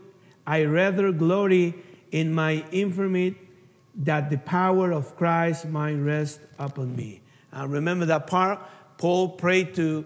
I 0.47 0.63
rather 0.63 1.11
glory 1.11 1.75
in 2.11 2.33
my 2.33 2.65
infirmity 2.71 3.37
that 3.93 4.31
the 4.31 4.39
power 4.39 4.91
of 4.91 5.15
Christ 5.15 5.67
might 5.67 5.93
rest 5.93 6.39
upon 6.57 6.95
me. 6.95 7.21
Uh, 7.55 7.67
remember 7.67 8.05
that 8.07 8.25
part? 8.25 8.59
Paul 8.97 9.29
prayed 9.29 9.75
to, 9.75 10.03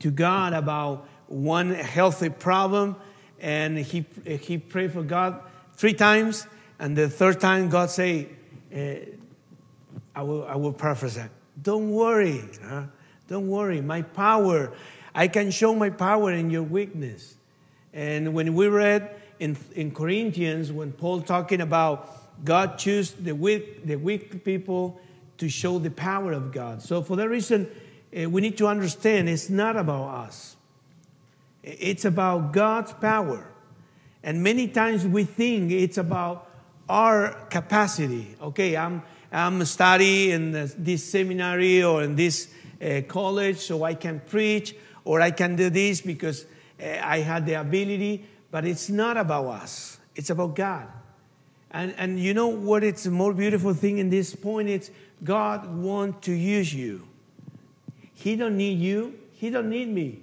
to 0.00 0.10
God 0.10 0.52
about 0.52 1.06
one 1.28 1.70
healthy 1.70 2.30
problem, 2.30 2.96
and 3.38 3.78
he, 3.78 4.04
he 4.24 4.58
prayed 4.58 4.92
for 4.92 5.04
God 5.04 5.40
three 5.74 5.94
times, 5.94 6.48
and 6.78 6.96
the 6.96 7.08
third 7.08 7.40
time 7.40 7.68
God 7.68 7.90
said, 7.90 8.28
uh, 8.74 8.78
I, 10.14 10.22
will, 10.22 10.46
I 10.46 10.56
will 10.56 10.72
prophesy. 10.72 11.24
Don't 11.60 11.90
worry. 11.90 12.42
Huh? 12.64 12.84
Don't 13.28 13.48
worry. 13.48 13.80
My 13.80 14.02
power, 14.02 14.72
I 15.14 15.28
can 15.28 15.50
show 15.50 15.74
my 15.74 15.90
power 15.90 16.32
in 16.32 16.50
your 16.50 16.62
weakness. 16.62 17.36
And 17.92 18.34
when 18.34 18.54
we 18.54 18.68
read 18.68 19.10
in, 19.38 19.56
in 19.74 19.90
Corinthians 19.92 20.72
when 20.72 20.92
Paul 20.92 21.22
talking 21.22 21.60
about 21.60 22.44
God 22.44 22.78
choose 22.78 23.12
the 23.12 23.32
weak, 23.32 23.84
the 23.84 23.96
weak 23.96 24.44
people 24.44 25.00
to 25.38 25.48
show 25.48 25.78
the 25.78 25.90
power 25.90 26.32
of 26.32 26.52
God. 26.52 26.82
So 26.82 27.02
for 27.02 27.16
that 27.16 27.28
reason, 27.28 27.68
uh, 28.16 28.30
we 28.30 28.40
need 28.40 28.56
to 28.58 28.66
understand 28.66 29.28
it's 29.28 29.50
not 29.50 29.76
about 29.76 30.26
us. 30.26 30.56
It's 31.62 32.04
about 32.04 32.52
God's 32.52 32.92
power. 32.92 33.46
And 34.22 34.42
many 34.42 34.68
times 34.68 35.06
we 35.06 35.24
think 35.24 35.70
it's 35.70 35.98
about 35.98 36.47
our 36.88 37.32
capacity. 37.50 38.36
Okay, 38.40 38.76
I'm, 38.76 39.02
I'm 39.30 39.64
studying 39.64 40.30
in 40.30 40.70
this 40.78 41.04
seminary 41.04 41.82
or 41.82 42.02
in 42.02 42.16
this 42.16 42.48
uh, 42.80 43.02
college 43.06 43.58
so 43.58 43.82
I 43.82 43.94
can 43.94 44.20
preach 44.20 44.74
or 45.04 45.20
I 45.20 45.30
can 45.30 45.56
do 45.56 45.70
this 45.70 46.00
because 46.00 46.46
uh, 46.80 46.86
I 47.02 47.18
had 47.18 47.46
the 47.46 47.54
ability. 47.54 48.24
But 48.50 48.64
it's 48.64 48.88
not 48.88 49.16
about 49.16 49.46
us, 49.46 49.98
it's 50.14 50.30
about 50.30 50.54
God. 50.54 50.88
And, 51.70 51.94
and 51.98 52.18
you 52.18 52.32
know 52.32 52.48
what? 52.48 52.82
It's 52.82 53.04
a 53.04 53.10
more 53.10 53.34
beautiful 53.34 53.74
thing 53.74 53.98
in 53.98 54.08
this 54.08 54.34
point. 54.34 54.70
It's 54.70 54.90
God 55.22 55.68
wants 55.70 56.24
to 56.26 56.32
use 56.32 56.72
you. 56.72 57.06
He 58.14 58.36
don't 58.36 58.56
need 58.56 58.78
you. 58.78 59.18
He 59.34 59.50
don't 59.50 59.68
need 59.68 59.88
me. 59.88 60.22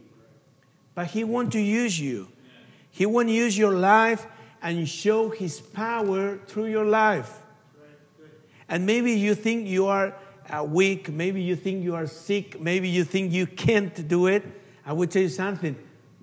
But 0.96 1.08
He 1.08 1.24
want 1.24 1.52
to 1.54 1.60
use 1.60 2.00
you. 2.00 2.30
He 2.90 3.06
want 3.06 3.28
to 3.28 3.34
use 3.34 3.58
your 3.58 3.74
life 3.74 4.26
and 4.66 4.90
show 4.90 5.30
His 5.30 5.62
power 5.62 6.40
through 6.48 6.66
your 6.66 6.86
life. 6.86 7.40
And 8.68 8.84
maybe 8.84 9.12
you 9.12 9.36
think 9.36 9.68
you 9.68 9.86
are 9.86 10.16
uh, 10.50 10.64
weak. 10.64 11.08
Maybe 11.08 11.40
you 11.44 11.56
think 11.56 11.84
you 11.84 11.94
are 11.94 12.08
sick. 12.08 12.60
Maybe 12.60 12.90
you 12.90 13.04
think 13.04 13.32
you 13.32 13.46
can't 13.46 14.08
do 14.08 14.26
it. 14.26 14.44
I 14.84 14.92
would 14.92 15.12
tell 15.12 15.22
you 15.22 15.30
something. 15.30 15.76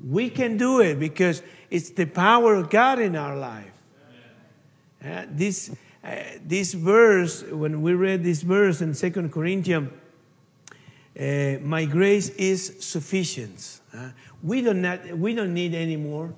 We 0.04 0.28
can 0.28 0.56
do 0.56 0.80
it 0.80 0.98
because 0.98 1.40
it's 1.70 1.90
the 1.90 2.04
power 2.04 2.56
of 2.56 2.68
God 2.68 2.98
in 2.98 3.14
our 3.14 3.36
life. 3.36 3.70
Uh, 5.04 5.26
this, 5.30 5.70
uh, 6.02 6.16
this 6.44 6.74
verse, 6.74 7.44
when 7.44 7.80
we 7.80 7.94
read 7.94 8.24
this 8.24 8.42
verse 8.42 8.80
in 8.80 8.92
Second 8.92 9.30
Corinthians, 9.30 9.88
uh, 11.16 11.58
my 11.60 11.84
grace 11.84 12.30
is 12.30 12.76
sufficient. 12.80 13.78
Uh, 13.94 14.08
we, 14.42 14.62
don't 14.62 14.82
not, 14.82 15.16
we 15.16 15.32
don't 15.32 15.54
need 15.54 15.74
any 15.74 15.96
more. 15.96 16.34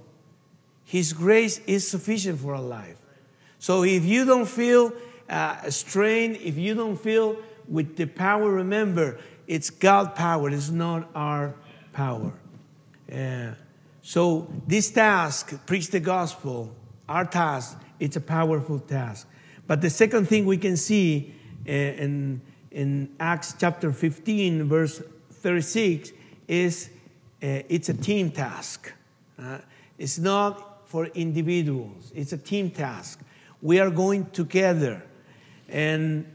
His 0.85 1.12
grace 1.12 1.59
is 1.67 1.88
sufficient 1.88 2.41
for 2.41 2.55
our 2.55 2.62
life. 2.62 2.97
So 3.59 3.85
if 3.85 4.05
you 4.05 4.25
don't 4.25 4.47
feel 4.47 4.93
uh, 5.29 5.71
strained, 5.71 6.37
if 6.37 6.57
you 6.57 6.75
don't 6.75 6.97
feel 6.97 7.37
with 7.69 7.97
the 7.97 8.07
power, 8.07 8.50
remember, 8.50 9.19
it's 9.47 9.71
God's 9.71 10.11
power, 10.14 10.50
it's 10.50 10.71
not 10.71 11.09
our 11.14 11.55
power. 11.93 12.33
So 14.03 14.47
this 14.67 14.91
task, 14.91 15.67
preach 15.67 15.88
the 15.88 15.99
gospel, 15.99 16.75
our 17.09 17.25
task, 17.25 17.81
it's 17.99 18.17
a 18.17 18.21
powerful 18.21 18.79
task. 18.79 19.26
But 19.67 19.81
the 19.81 19.88
second 19.88 20.29
thing 20.29 20.45
we 20.45 20.59
can 20.59 20.76
see 20.76 21.35
uh, 21.67 21.73
in, 21.73 22.43
in 22.71 23.09
Acts 23.19 23.55
chapter 23.59 23.93
15, 23.93 24.64
verse 24.64 25.03
36, 25.31 26.12
is 26.49 26.91
uh, 27.43 27.64
it's 27.69 27.88
a 27.88 27.95
team 27.95 28.31
task. 28.31 28.93
Uh, 29.38 29.59
it's 29.97 30.19
not 30.19 30.74
for 30.87 31.07
individuals, 31.07 32.12
it's 32.14 32.33
a 32.33 32.38
team 32.38 32.71
task. 32.71 33.21
We 33.62 33.81
are 33.81 33.91
going 33.91 34.26
together. 34.31 35.03
And 35.69 36.26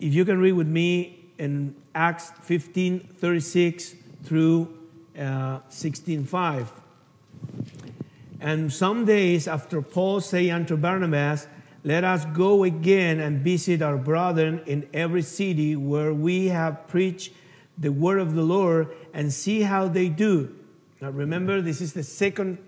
if 0.00 0.14
you 0.14 0.24
can 0.24 0.38
read 0.38 0.52
with 0.52 0.68
me 0.68 1.30
in 1.38 1.74
Acts 1.94 2.32
15, 2.42 3.00
36 3.00 3.94
through 4.24 4.78
uh, 5.16 5.60
16.5. 5.70 6.68
And 8.40 8.72
some 8.72 9.04
days 9.04 9.48
after 9.48 9.82
Paul 9.82 10.20
say 10.20 10.50
unto 10.50 10.76
Barnabas, 10.76 11.48
Let 11.82 12.04
us 12.04 12.24
go 12.26 12.64
again 12.64 13.18
and 13.18 13.40
visit 13.40 13.82
our 13.82 13.96
brethren 13.96 14.62
in 14.66 14.88
every 14.94 15.22
city 15.22 15.74
where 15.74 16.12
we 16.12 16.48
have 16.48 16.86
preached 16.86 17.32
the 17.76 17.90
word 17.90 18.20
of 18.20 18.34
the 18.34 18.42
Lord 18.42 18.94
and 19.12 19.32
see 19.32 19.62
how 19.62 19.88
they 19.88 20.08
do. 20.08 20.54
Now 21.00 21.10
remember, 21.10 21.60
this 21.60 21.80
is 21.80 21.92
the 21.92 22.02
second 22.02 22.58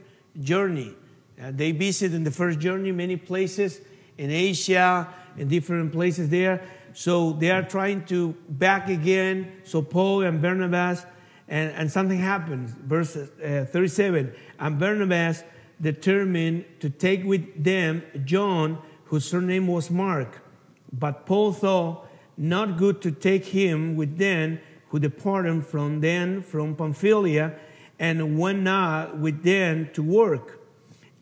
journey. 0.40 0.94
Uh, 1.40 1.50
they 1.52 1.72
visited 1.72 2.14
in 2.14 2.24
the 2.24 2.30
first 2.30 2.58
journey 2.58 2.92
many 2.92 3.16
places 3.16 3.80
in 4.18 4.30
Asia, 4.30 5.08
in 5.38 5.48
different 5.48 5.92
places 5.92 6.28
there. 6.28 6.62
So 6.92 7.32
they 7.32 7.50
are 7.50 7.62
trying 7.62 8.04
to 8.06 8.34
back 8.48 8.88
again. 8.88 9.52
So 9.64 9.80
Paul 9.80 10.22
and 10.22 10.42
Barnabas, 10.42 11.06
and, 11.48 11.72
and 11.72 11.90
something 11.90 12.18
happens. 12.18 12.72
Verse 12.72 13.16
uh, 13.16 13.66
37 13.70 14.32
And 14.58 14.78
Barnabas 14.78 15.42
determined 15.80 16.64
to 16.80 16.90
take 16.90 17.24
with 17.24 17.62
them 17.62 18.02
John, 18.24 18.78
whose 19.04 19.24
surname 19.24 19.66
was 19.66 19.90
Mark. 19.90 20.42
But 20.92 21.24
Paul 21.24 21.52
thought 21.52 22.06
not 22.36 22.76
good 22.76 23.00
to 23.02 23.10
take 23.10 23.46
him 23.46 23.96
with 23.96 24.18
them, 24.18 24.60
who 24.88 24.98
departed 24.98 25.64
from 25.64 26.00
them 26.00 26.42
from 26.42 26.74
Pamphylia, 26.74 27.54
and 27.98 28.38
went 28.38 28.62
not 28.62 29.18
with 29.18 29.42
them 29.42 29.88
to 29.94 30.02
work. 30.02 30.59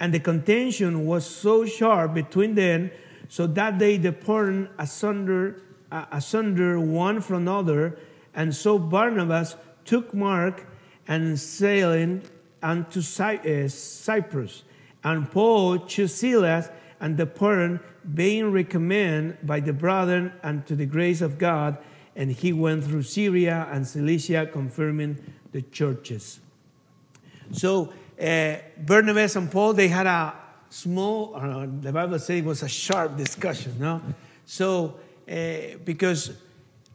And 0.00 0.14
the 0.14 0.20
contention 0.20 1.06
was 1.06 1.26
so 1.26 1.64
sharp 1.64 2.14
between 2.14 2.54
them, 2.54 2.90
so 3.28 3.46
that 3.46 3.78
they 3.78 3.98
departed 3.98 4.68
asunder, 4.78 5.62
uh, 5.92 6.06
asunder 6.12 6.80
one 6.80 7.20
from 7.20 7.42
another. 7.48 7.98
And 8.34 8.54
so 8.54 8.78
Barnabas 8.78 9.56
took 9.84 10.14
Mark 10.14 10.66
and 11.06 11.38
sailed 11.38 12.30
unto 12.62 13.02
Cy- 13.02 13.36
uh, 13.36 13.68
Cyprus. 13.68 14.62
And 15.02 15.30
Paul 15.30 15.78
chose 15.80 16.14
Silas 16.14 16.68
and 17.00 17.16
departed, 17.16 17.80
being 18.14 18.50
recommended 18.52 19.46
by 19.46 19.60
the 19.60 19.72
brethren 19.72 20.32
unto 20.42 20.74
the 20.74 20.86
grace 20.86 21.20
of 21.20 21.38
God. 21.38 21.78
And 22.16 22.32
he 22.32 22.52
went 22.52 22.84
through 22.84 23.02
Syria 23.02 23.68
and 23.70 23.86
Cilicia, 23.86 24.46
confirming 24.46 25.18
the 25.52 25.62
churches. 25.62 26.40
So 27.52 27.92
uh, 28.20 28.56
Barnabas 28.76 29.36
and 29.36 29.50
Paul, 29.50 29.74
they 29.74 29.88
had 29.88 30.06
a 30.06 30.34
small, 30.70 31.34
uh, 31.36 31.66
the 31.80 31.92
Bible 31.92 32.18
says 32.18 32.38
it 32.38 32.44
was 32.44 32.62
a 32.62 32.68
sharp 32.68 33.16
discussion, 33.16 33.74
no? 33.78 34.02
So, 34.44 34.98
uh, 35.30 35.78
because 35.84 36.32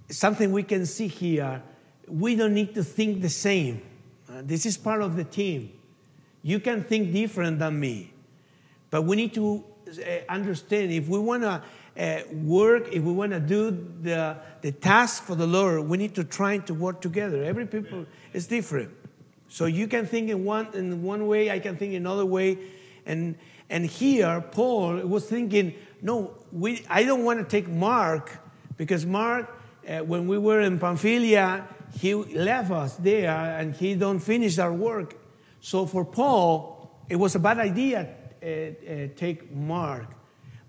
something 0.09 0.51
we 0.51 0.63
can 0.63 0.85
see 0.85 1.07
here, 1.07 1.61
we 2.07 2.35
don't 2.35 2.53
need 2.53 2.75
to 2.75 2.83
think 2.83 3.21
the 3.21 3.29
same. 3.29 3.81
Uh, 4.29 4.41
this 4.43 4.65
is 4.65 4.77
part 4.77 5.01
of 5.01 5.15
the 5.15 5.23
team. 5.23 5.71
You 6.41 6.59
can 6.59 6.83
think 6.83 7.13
different 7.13 7.59
than 7.59 7.79
me, 7.79 8.11
but 8.89 9.03
we 9.03 9.15
need 9.15 9.33
to 9.35 9.63
uh, 9.87 10.01
understand 10.27 10.91
if 10.91 11.07
we 11.07 11.19
want 11.19 11.43
to 11.43 11.61
uh, 11.95 12.21
work, 12.33 12.91
if 12.91 13.03
we 13.03 13.13
want 13.13 13.31
to 13.31 13.39
do 13.39 13.71
the, 14.01 14.35
the 14.61 14.71
task 14.71 15.23
for 15.23 15.35
the 15.35 15.47
Lord, 15.47 15.87
we 15.87 15.97
need 15.97 16.15
to 16.15 16.23
try 16.23 16.57
to 16.57 16.73
work 16.73 17.01
together. 17.01 17.43
Every 17.43 17.65
people 17.65 18.05
is 18.33 18.47
different. 18.47 18.91
So 19.53 19.65
you 19.65 19.87
can 19.87 20.07
think 20.07 20.31
in 20.31 20.45
one, 20.45 20.73
in 20.73 21.03
one 21.03 21.27
way, 21.27 21.51
I 21.51 21.59
can 21.59 21.77
think 21.77 21.93
another 21.93 22.25
way. 22.25 22.57
And, 23.05 23.35
and 23.69 23.85
here, 23.85 24.41
Paul 24.41 24.95
was 25.01 25.27
thinking, 25.27 25.75
no, 26.01 26.31
we, 26.51 26.83
I 26.89 27.03
don't 27.03 27.23
want 27.23 27.37
to 27.37 27.45
take 27.45 27.67
Mark 27.67 28.31
because 28.77 29.05
Mark, 29.05 29.55
uh, 29.87 29.99
when 29.99 30.25
we 30.25 30.39
were 30.39 30.61
in 30.61 30.79
Pamphylia, 30.79 31.67
he 31.99 32.15
left 32.15 32.71
us 32.71 32.95
there 32.95 33.29
and 33.29 33.75
he 33.75 33.93
don't 33.93 34.17
finish 34.17 34.57
our 34.57 34.73
work. 34.73 35.17
So 35.61 35.85
for 35.85 36.03
Paul, 36.03 36.89
it 37.07 37.17
was 37.17 37.35
a 37.35 37.39
bad 37.39 37.59
idea 37.59 38.09
uh, 38.41 38.47
uh, 38.47 39.07
take 39.15 39.51
Mark. 39.51 40.07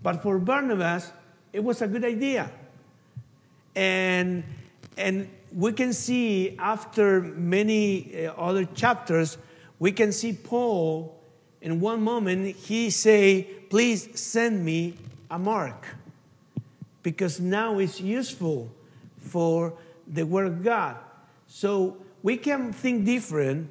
But 0.02 0.22
for 0.22 0.38
Barnabas, 0.38 1.10
it 1.54 1.64
was 1.64 1.80
a 1.80 1.88
good 1.88 2.04
idea. 2.04 2.50
And, 3.74 4.44
and 4.98 5.30
we 5.54 5.72
can 5.72 5.92
see 5.92 6.56
after 6.58 7.20
many 7.20 8.26
uh, 8.26 8.32
other 8.32 8.64
chapters, 8.64 9.38
we 9.78 9.92
can 9.92 10.12
see 10.12 10.32
Paul 10.32 11.14
in 11.64 11.80
one 11.80 12.02
moment, 12.02 12.56
he 12.56 12.90
say, 12.90 13.48
please 13.70 14.20
send 14.20 14.62
me 14.62 14.94
a 15.30 15.38
mark. 15.38 15.86
Because 17.02 17.40
now 17.40 17.78
it's 17.78 18.00
useful 18.00 18.70
for 19.18 19.72
the 20.06 20.26
word 20.26 20.46
of 20.46 20.62
God. 20.62 20.96
So 21.46 21.96
we 22.22 22.36
can 22.36 22.72
think 22.72 23.06
different, 23.06 23.70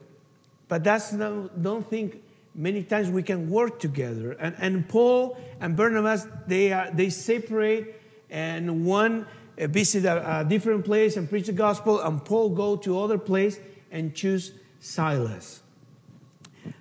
but 0.68 0.84
that's 0.84 1.14
no, 1.14 1.52
don't 1.62 1.88
think 1.88 2.24
many 2.56 2.82
times 2.84 3.10
we 3.12 3.22
can 3.22 3.48
work 3.48 3.80
together. 3.80 4.32
And, 4.40 4.56
and 4.58 4.90
Paul 4.90 5.38
and 5.60 5.78
Barnabas, 5.78 6.28
they, 6.48 6.74
are, 6.74 6.90
they 6.92 7.12
separate, 7.12 8.02
and 8.32 8.86
one 8.86 9.28
visit 9.58 10.06
a, 10.06 10.40
a, 10.40 10.46
different 10.46 10.86
place 10.86 11.18
and 11.18 11.30
preach 11.30 11.48
the 11.48 11.54
gospel, 11.54 12.00
and 12.02 12.24
Paul 12.24 12.50
go 12.50 12.76
to 12.78 13.00
other 13.00 13.18
place 13.18 13.60
and 13.92 14.16
choose 14.16 14.54
Silas. 14.80 15.62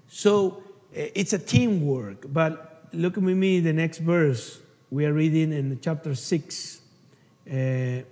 So 0.09 0.63
uh, 0.97 1.07
it's 1.15 1.33
a 1.33 1.39
teamwork. 1.39 2.33
But 2.33 2.89
look 2.93 3.17
with 3.17 3.25
me 3.25 3.61
the 3.61 3.73
next 3.73 3.99
verse. 3.99 4.61
We 4.91 5.07
are 5.07 5.13
reading 5.13 5.53
in 5.53 5.79
chapter 5.81 6.15
6. 6.15 6.81
Uh, 7.51 7.55
and 7.55 8.05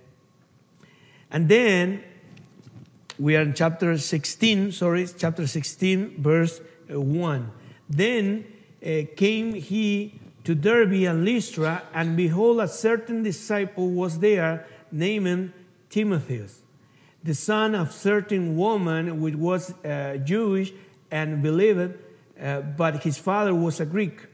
then 1.47 2.03
we 3.19 3.35
are 3.35 3.41
in 3.41 3.53
chapter 3.53 3.97
16, 3.97 4.71
sorry, 4.71 5.07
chapter 5.17 5.45
16, 5.45 6.21
verse 6.21 6.59
1. 6.87 7.51
Then 7.89 8.45
uh, 8.83 9.01
came 9.15 9.53
he 9.53 10.19
to 10.43 10.55
Derbe 10.55 11.05
and 11.05 11.23
Lystra, 11.23 11.83
and 11.93 12.17
behold, 12.17 12.59
a 12.59 12.67
certain 12.67 13.23
disciple 13.23 13.89
was 13.89 14.19
there 14.19 14.65
named 14.91 15.53
Timotheus, 15.89 16.61
the 17.23 17.35
son 17.35 17.75
of 17.75 17.91
certain 17.91 18.57
woman 18.57 19.21
which 19.21 19.35
was 19.35 19.73
uh, 19.83 20.17
Jewish 20.23 20.71
and 21.11 21.41
believed, 21.41 21.93
uh, 22.41 22.61
but 22.61 23.03
his 23.03 23.17
father 23.17 23.53
was 23.53 23.79
a 23.79 23.85
Greek, 23.85 24.25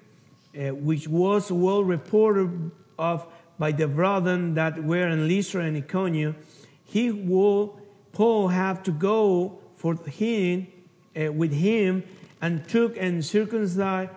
uh, 0.55 0.73
which 0.73 1.07
was 1.07 1.51
well 1.51 1.83
reported 1.83 2.71
of 2.97 3.27
by 3.59 3.71
the 3.71 3.87
brethren 3.87 4.53
that 4.53 4.83
were 4.83 5.07
in 5.07 5.27
Lystra 5.27 5.63
and 5.63 5.75
Iconium. 5.75 6.35
He 6.85 7.11
will 7.11 7.79
Paul 8.13 8.47
have 8.47 8.83
to 8.83 8.91
go 8.91 9.59
for 9.75 9.95
him 9.95 10.67
uh, 11.15 11.31
with 11.31 11.53
him 11.53 12.03
and 12.41 12.67
took 12.67 12.95
and 12.97 13.25
circumcised 13.25 14.11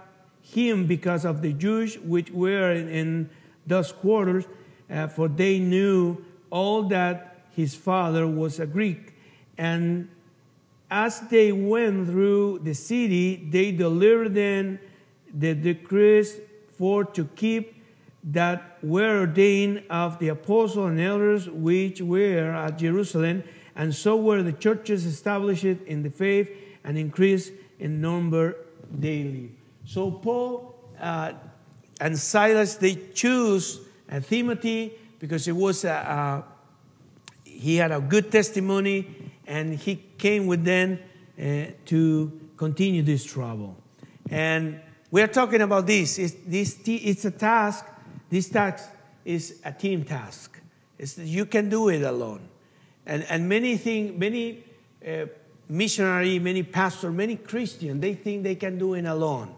him 0.51 0.87
because 0.87 1.25
of 1.25 1.43
the 1.43 1.53
Jews 1.53 1.99
which 1.99 2.31
were 2.31 2.73
in, 2.73 3.31
those 3.67 3.93
quarters, 3.93 4.47
uh, 4.91 5.07
for 5.07 5.29
they 5.29 5.59
knew 5.59 6.25
all 6.51 6.85
that 6.85 7.45
his 7.55 7.75
father 7.75 8.27
was 8.27 8.59
a 8.59 8.67
Greek. 8.67 9.15
And 9.57 10.09
as 10.91 11.21
they 11.29 11.53
went 11.53 12.09
through 12.09 12.61
the 12.61 12.75
city, 12.75 13.37
they 13.37 13.71
delivered 13.71 14.35
them 14.35 14.81
the 15.33 15.55
decrees 15.55 16.41
for 16.77 17.05
to 17.05 17.27
keep 17.37 17.75
that 18.25 18.79
were 18.83 19.21
ordained 19.21 19.83
of 19.89 20.19
the 20.19 20.29
apostles 20.29 20.91
and 20.91 21.01
elders 21.01 21.49
which 21.49 22.01
were 22.01 22.51
at 22.51 22.79
Jerusalem. 22.79 23.45
And 23.77 23.95
so 23.95 24.17
were 24.17 24.43
the 24.43 24.53
churches 24.53 25.07
established 25.07 25.65
in 25.65 26.03
the 26.03 26.11
faith 26.11 26.51
and 26.83 26.99
increased 26.99 27.53
in 27.79 28.01
number 28.01 28.57
daily. 28.99 29.51
So 29.91 30.09
Paul 30.09 30.77
uh, 31.01 31.33
and 32.01 32.17
Silas 32.17 32.77
they 32.77 32.95
choose 33.13 33.81
uh, 34.09 34.21
Timothy 34.21 34.93
because 35.19 35.49
it 35.49 35.57
was 35.57 35.85
a, 35.85 35.91
a, 35.91 36.45
he 37.43 37.75
had 37.75 37.91
a 37.91 38.01
good 38.01 38.31
testimony 38.31 39.33
and 39.49 39.75
he 39.75 39.97
came 40.17 40.47
with 40.47 40.63
them 40.63 41.01
uh, 41.37 41.73
to 41.87 42.41
continue 42.57 43.03
this 43.03 43.25
trouble. 43.25 43.77
And 44.31 44.81
we 45.11 45.23
are 45.23 45.27
talking 45.27 45.61
about 45.61 45.89
this. 45.89 46.21
It's, 46.21 46.37
this 46.47 46.79
it's 46.87 47.25
a 47.25 47.33
task. 47.33 47.85
This 48.29 48.49
task 48.49 48.89
is 49.25 49.61
a 49.65 49.73
team 49.73 50.05
task. 50.05 50.61
It's, 51.01 51.19
you 51.19 51.47
can 51.47 51.69
do 51.69 51.89
it 51.89 52.03
alone. 52.03 52.49
And, 53.07 53.25
and 53.25 53.49
many 53.49 53.77
thing, 53.77 54.17
many 54.21 54.63
uh, 55.05 55.27
missionary, 55.69 56.39
many 56.39 56.63
pastor, 56.63 57.11
many 57.11 57.35
Christian, 57.35 57.99
they 57.99 58.15
think 58.15 58.45
they 58.45 58.55
can 58.55 58.79
do 58.79 58.95
it 58.95 59.05
alone. 59.05 59.57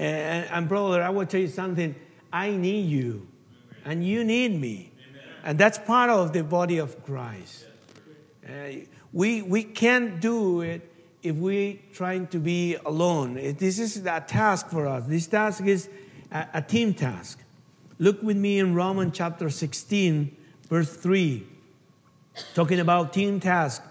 And, 0.00 0.48
and 0.50 0.68
brother, 0.68 1.02
I 1.02 1.10
will 1.10 1.26
tell 1.26 1.42
you 1.42 1.48
something. 1.48 1.94
I 2.32 2.52
need 2.52 2.88
you, 2.88 3.28
and 3.84 4.02
you 4.02 4.24
need 4.24 4.58
me. 4.58 4.92
And 5.44 5.58
that's 5.58 5.76
part 5.76 6.08
of 6.08 6.32
the 6.32 6.42
body 6.42 6.78
of 6.78 7.04
Christ. 7.04 7.66
Uh, 8.46 8.86
we, 9.12 9.42
we 9.42 9.62
can't 9.62 10.18
do 10.18 10.62
it 10.62 10.90
if 11.22 11.36
we're 11.36 11.78
trying 11.92 12.28
to 12.28 12.38
be 12.38 12.76
alone. 12.86 13.34
This 13.34 13.78
is 13.78 13.98
a 14.06 14.24
task 14.26 14.70
for 14.70 14.86
us. 14.86 15.04
This 15.06 15.26
task 15.26 15.64
is 15.66 15.90
a, 16.32 16.46
a 16.54 16.62
team 16.62 16.94
task. 16.94 17.38
Look 17.98 18.22
with 18.22 18.38
me 18.38 18.58
in 18.58 18.74
Romans 18.74 19.12
chapter 19.14 19.50
16, 19.50 20.34
verse 20.70 20.96
3, 20.96 21.46
talking 22.54 22.80
about 22.80 23.12
team 23.12 23.38
task. 23.38 23.82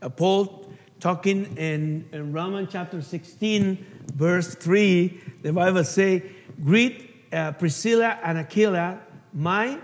Uh, 0.00 0.08
Paul 0.08 0.70
talking 1.00 1.56
in, 1.56 2.08
in 2.12 2.32
Romans 2.32 2.68
chapter 2.70 3.02
16, 3.02 3.97
verse 4.14 4.54
3, 4.54 5.20
the 5.42 5.52
Bible 5.52 5.84
say, 5.84 6.22
greet 6.64 7.10
uh, 7.32 7.52
Priscilla 7.52 8.18
and 8.22 8.38
Aquila, 8.38 8.98
my 9.32 9.78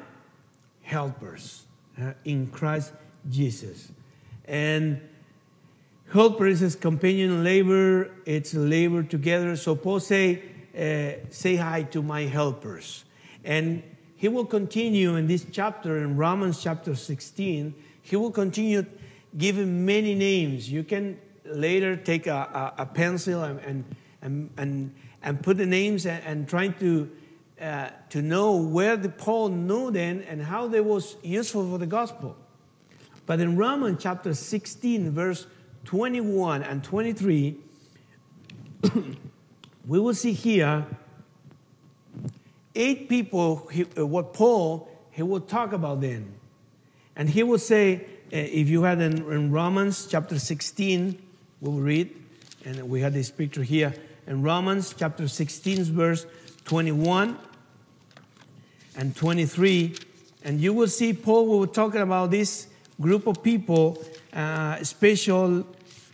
helpers 0.83 1.65
uh, 2.01 2.13
in 2.25 2.47
Christ 2.49 2.93
Jesus. 3.31 3.91
And 4.47 5.01
helper 6.13 6.47
is 6.47 6.77
companion 6.77 7.45
labor. 7.45 8.11
It's 8.27 8.55
labor 8.55 9.03
together. 9.03 9.57
So 9.57 9.75
Paul 9.75 10.01
say, 10.01 10.43
uh, 10.77 11.25
say 11.31 11.57
hi 11.57 11.83
to 11.85 12.03
my 12.03 12.23
helpers. 12.23 13.05
And 13.45 13.83
he 14.17 14.29
will 14.29 14.47
continue 14.47 15.17
in 15.17 15.27
this 15.27 15.47
chapter, 15.51 15.99
in 15.99 16.17
Romans 16.17 16.63
chapter 16.63 16.95
16, 16.95 17.75
he 18.03 18.17
will 18.17 18.31
continue 18.31 18.85
giving 19.37 19.85
many 19.85 20.15
names. 20.15 20.71
You 20.71 20.85
can 20.85 21.19
later 21.45 21.97
take 21.97 22.27
a, 22.27 22.73
a, 22.79 22.83
a 22.83 22.87
pencil 22.87 23.43
and, 23.43 23.61
and, 23.61 23.85
and, 24.25 24.51
and, 24.57 24.95
and, 25.23 25.43
put 25.43 25.59
the 25.59 25.67
names 25.67 26.07
and, 26.07 26.25
and 26.25 26.49
trying 26.49 26.75
to, 26.81 27.11
uh, 27.61 27.91
to 28.11 28.21
know 28.23 28.57
where 28.57 28.97
the 28.97 29.09
Paul 29.09 29.51
knew 29.51 29.91
them 29.91 30.25
and 30.27 30.43
how 30.43 30.67
they 30.67 30.81
was 30.81 31.17
useful 31.23 31.71
for 31.71 31.79
the 31.79 31.87
gospel. 31.87 32.37
But 33.27 33.41
in 33.41 33.57
Romans 33.57 34.03
chapter 34.03 34.35
16, 34.35 35.13
verse 35.13 35.47
21 35.85 36.63
and 36.63 36.83
23, 36.83 37.57
we 39.87 40.01
will 40.01 40.15
see 40.15 40.33
here 40.33 40.87
eight 42.75 43.09
people, 43.09 43.69
he, 43.69 43.87
uh, 43.97 44.07
what 44.07 44.33
Paul, 44.33 44.89
he 45.11 45.23
will 45.23 45.41
talk 45.41 45.73
about 45.73 46.01
them. 46.01 46.35
And 47.17 47.31
he 47.31 47.43
will 47.43 47.59
say, 47.59 48.05
uh, 48.33 48.37
if 48.37 48.69
you 48.69 48.83
had 48.83 49.01
in, 49.01 49.19
in, 49.31 49.53
Romans 49.53 50.07
chapter 50.07 50.39
16, 50.39 51.23
we'll 51.61 51.75
read, 51.75 52.15
and 52.65 52.89
we 52.89 53.01
had 53.01 53.13
this 53.13 53.31
picture 53.31 53.63
here. 53.63 53.95
In 54.27 54.43
Romans 54.43 54.95
chapter 54.97 55.29
16, 55.29 55.85
verse 55.85 56.25
21 56.65 57.37
and 58.97 59.15
23, 59.15 59.97
and 60.45 60.59
you 60.59 60.73
will 60.73 60.89
see 60.89 61.13
Paul 61.13 61.47
will 61.47 61.67
talking 61.67 62.01
about 62.01 62.31
this 62.31 62.69
group 62.99 63.27
of 63.27 63.43
people, 63.43 64.03
uh, 64.33 64.83
special, 64.83 65.67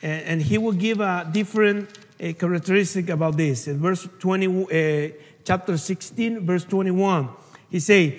and, 0.02 0.22
and, 0.24 0.42
he 0.42 0.58
will 0.58 0.72
give 0.72 1.00
a 1.00 1.28
different 1.30 1.88
characteristic 2.18 3.10
about 3.10 3.36
this. 3.36 3.68
In 3.68 3.78
verse 3.78 4.08
20, 4.18 4.46
uh, 4.46 5.12
chapter 5.44 5.76
16, 5.76 6.44
verse 6.44 6.64
21, 6.64 7.28
he 7.70 7.78
say, 7.78 8.18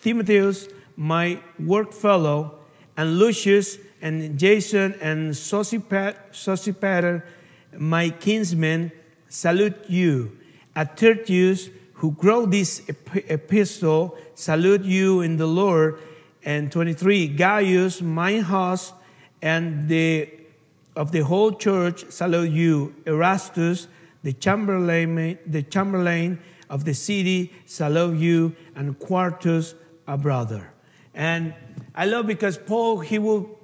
Timotheus, 0.00 0.68
my 0.96 1.38
work 1.58 1.92
fellow, 1.92 2.54
and 2.96 3.18
Lucius 3.18 3.76
and 4.00 4.38
Jason 4.38 4.94
and 5.00 5.32
Sosipater, 5.32 7.22
my 7.78 8.10
kinsmen, 8.10 8.92
salute 9.28 9.88
you. 9.88 10.38
At 10.76 10.96
Tertius, 10.96 11.70
who 11.94 12.16
wrote 12.20 12.50
this 12.50 12.82
epistle, 13.28 14.18
salute 14.34 14.84
you 14.84 15.20
in 15.20 15.36
the 15.36 15.46
Lord. 15.46 16.00
And 16.44 16.70
23, 16.70 17.28
Gaius, 17.28 18.02
my 18.02 18.38
host, 18.38 18.92
and 19.40 19.88
the 19.88 20.28
of 20.96 21.10
the 21.10 21.20
whole 21.20 21.52
church 21.52 22.04
salute 22.10 22.50
you. 22.50 22.94
Erastus, 23.06 23.88
the 24.22 24.32
chamberlain, 24.32 25.38
the 25.46 25.62
chamberlain 25.62 26.38
of 26.70 26.84
the 26.84 26.94
city 26.94 27.52
salute 27.66 28.18
you, 28.18 28.56
and 28.74 28.98
Quartus, 28.98 29.74
a 30.06 30.16
brother. 30.16 30.72
And 31.14 31.54
I 31.94 32.06
love 32.06 32.26
because 32.26 32.58
Paul, 32.58 33.00
he 33.00 33.18
will 33.18 33.58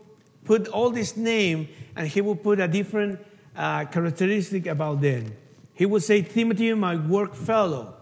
put 0.44 0.68
all 0.68 0.90
this 0.90 1.16
name 1.16 1.68
and 1.96 2.06
he 2.08 2.20
will 2.20 2.36
put 2.36 2.60
a 2.60 2.68
different 2.68 3.18
uh, 3.56 3.84
characteristic 3.86 4.66
about 4.66 5.00
them. 5.00 5.32
He 5.74 5.86
would 5.86 6.02
say, 6.02 6.22
Timothy, 6.22 6.72
my 6.74 6.96
work 6.96 7.34
fellow. 7.34 7.94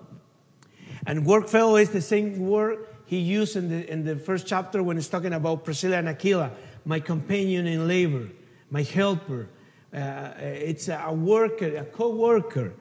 And 1.07 1.25
work 1.25 1.49
fellow 1.49 1.77
is 1.77 1.91
the 1.91 2.03
same 2.03 2.39
word 2.39 2.87
he 3.07 3.19
used 3.19 3.57
in 3.57 3.71
the, 3.71 3.91
in 3.91 4.05
the 4.05 4.17
first 4.17 4.47
chapter 4.47 4.83
when 4.83 4.97
he's 4.97 5.09
talking 5.09 5.33
about 5.33 5.65
Priscilla 5.65 5.97
and 5.97 6.09
Aquila, 6.09 6.51
my 6.85 7.01
companion 7.01 7.67
in 7.67 7.89
labor, 7.89 8.29
my 8.71 8.83
helper. 8.83 9.49
Uh, 9.95 10.33
it's 10.39 10.89
a 10.89 11.13
worker, 11.13 11.77
a 11.77 11.85
co-worker. 11.85 12.75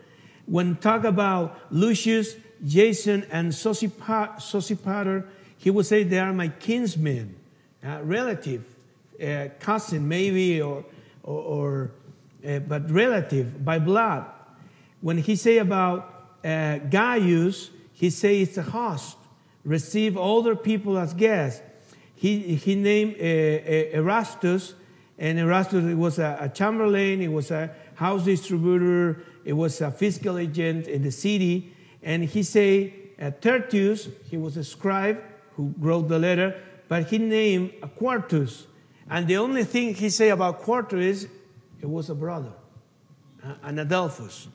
When 0.46 0.76
talk 0.76 1.06
about 1.06 1.58
Lucius, 1.72 2.36
Jason, 2.66 3.26
and 3.32 3.52
Sosipater, 3.52 5.28
he 5.58 5.70
would 5.70 5.86
say 5.86 6.04
they 6.04 6.20
are 6.20 6.34
my 6.34 6.50
kinsmen, 6.50 7.36
uh, 7.86 8.02
relative, 8.04 8.66
uh, 9.24 9.48
cousin 9.60 10.08
maybe, 10.08 10.62
or, 10.62 10.84
or, 11.24 11.42
or 11.42 11.92
uh, 12.46 12.60
but 12.60 12.90
relative 12.92 13.64
by 13.64 13.80
blood. 13.80 14.26
When 15.02 15.18
he 15.18 15.36
say 15.36 15.60
about 15.60 16.38
uh, 16.44 16.80
Gaius, 16.90 17.70
he 17.94 18.10
say 18.10 18.42
it's 18.42 18.58
a 18.58 18.64
host, 18.64 19.18
receive 19.64 20.18
older 20.18 20.56
people 20.56 20.98
as 20.98 21.14
guests. 21.14 21.62
He, 22.16 22.56
he 22.56 22.76
named 22.76 23.16
uh, 23.20 23.24
uh, 23.24 24.00
Erastus, 24.00 24.74
and 25.20 25.40
Erastus 25.40 25.86
it 25.86 25.96
was 25.96 26.20
a, 26.20 26.38
a 26.42 26.50
chamberlain, 26.50 27.22
he 27.22 27.28
was 27.28 27.52
a 27.52 27.72
house 27.96 28.26
distributor, 28.26 29.24
it 29.46 29.54
was 29.54 29.82
a 29.82 29.92
fiscal 29.92 30.38
agent 30.38 30.88
in 30.88 31.04
the 31.04 31.12
city, 31.12 31.74
and 32.04 32.24
he 32.24 32.44
say 32.44 32.94
uh, 33.20 33.32
Tertius, 33.42 34.10
he 34.30 34.38
was 34.38 34.58
a 34.58 34.64
scribe, 34.64 35.22
who 35.56 35.74
wrote 35.80 36.08
the 36.08 36.20
letter, 36.20 36.56
but 36.88 37.08
he 37.08 37.18
named 37.18 37.74
Quartus. 37.98 38.68
And 39.10 39.28
the 39.28 39.38
only 39.38 39.64
thing 39.64 39.96
he 39.96 40.10
say 40.10 40.30
about 40.30 40.60
Quartus 40.60 41.26
it 41.82 41.90
was 41.90 42.10
a 42.10 42.16
brother, 42.16 42.54
an 43.64 43.78
Adelphus. 43.78 44.48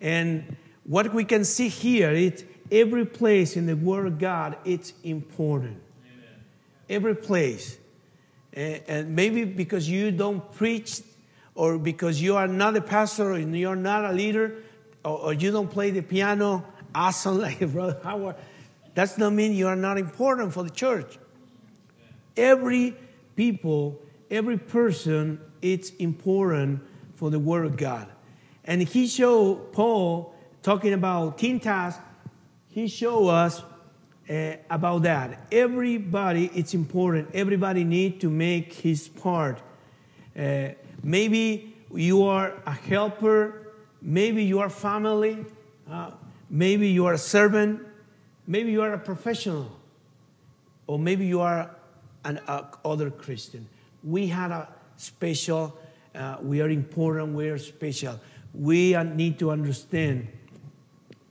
And 0.00 0.56
what 0.84 1.12
we 1.14 1.24
can 1.24 1.44
see 1.44 1.68
here 1.68 2.10
is 2.10 2.44
every 2.70 3.06
place 3.06 3.56
in 3.56 3.66
the 3.66 3.76
Word 3.76 4.06
of 4.06 4.18
God, 4.18 4.56
it's 4.64 4.92
important. 5.04 5.80
Amen. 6.04 6.44
Every 6.88 7.14
place. 7.14 7.78
And, 8.52 8.82
and 8.88 9.16
maybe 9.16 9.44
because 9.44 9.88
you 9.88 10.10
don't 10.10 10.52
preach 10.52 11.00
or 11.54 11.78
because 11.78 12.20
you 12.20 12.36
are 12.36 12.48
not 12.48 12.76
a 12.76 12.80
pastor 12.80 13.32
or 13.32 13.38
you're 13.38 13.76
not 13.76 14.04
a 14.04 14.12
leader 14.12 14.62
or, 15.04 15.18
or 15.18 15.32
you 15.32 15.50
don't 15.50 15.70
play 15.70 15.90
the 15.90 16.02
piano 16.02 16.64
awesome 16.94 17.38
like 17.40 17.60
Brother 17.72 17.98
Howard, 18.02 18.36
does 18.94 19.16
not 19.18 19.32
mean 19.32 19.52
you 19.52 19.68
are 19.68 19.76
not 19.76 19.98
important 19.98 20.52
for 20.52 20.62
the 20.62 20.70
church. 20.70 21.18
Every 22.36 22.94
people, 23.36 24.00
every 24.32 24.56
person, 24.56 25.38
it's 25.60 25.90
important 25.90 26.80
for 27.14 27.30
the 27.30 27.38
Word 27.38 27.66
of 27.66 27.76
God. 27.76 28.08
And 28.64 28.82
he 28.82 29.06
showed 29.06 29.72
Paul 29.72 30.34
talking 30.62 30.94
about 30.94 31.38
teen 31.38 31.60
task. 31.60 32.00
He 32.68 32.88
showed 32.88 33.28
us 33.28 33.62
uh, 34.28 34.54
about 34.70 35.02
that. 35.02 35.46
Everybody, 35.52 36.50
it's 36.54 36.72
important. 36.72 37.28
Everybody 37.34 37.84
need 37.84 38.20
to 38.22 38.30
make 38.30 38.72
his 38.72 39.08
part. 39.08 39.60
Uh, 40.36 40.68
maybe 41.02 41.76
you 41.92 42.24
are 42.24 42.54
a 42.64 42.72
helper. 42.72 43.72
Maybe 44.00 44.44
you 44.44 44.60
are 44.60 44.70
family. 44.70 45.44
Uh, 45.90 46.12
maybe 46.48 46.88
you 46.88 47.04
are 47.06 47.12
a 47.12 47.18
servant. 47.18 47.82
Maybe 48.46 48.72
you 48.72 48.82
are 48.82 48.94
a 48.94 48.98
professional, 48.98 49.70
or 50.88 50.98
maybe 50.98 51.26
you 51.26 51.40
are 51.40 51.70
an 52.24 52.40
other 52.84 53.10
Christian. 53.10 53.68
We 54.04 54.26
had 54.28 54.50
a 54.50 54.68
special, 54.96 55.76
uh, 56.14 56.36
we 56.42 56.60
are 56.60 56.70
important, 56.70 57.34
we 57.34 57.48
are 57.48 57.58
special. 57.58 58.20
We 58.54 58.96
need 58.96 59.38
to 59.38 59.50
understand, 59.50 60.28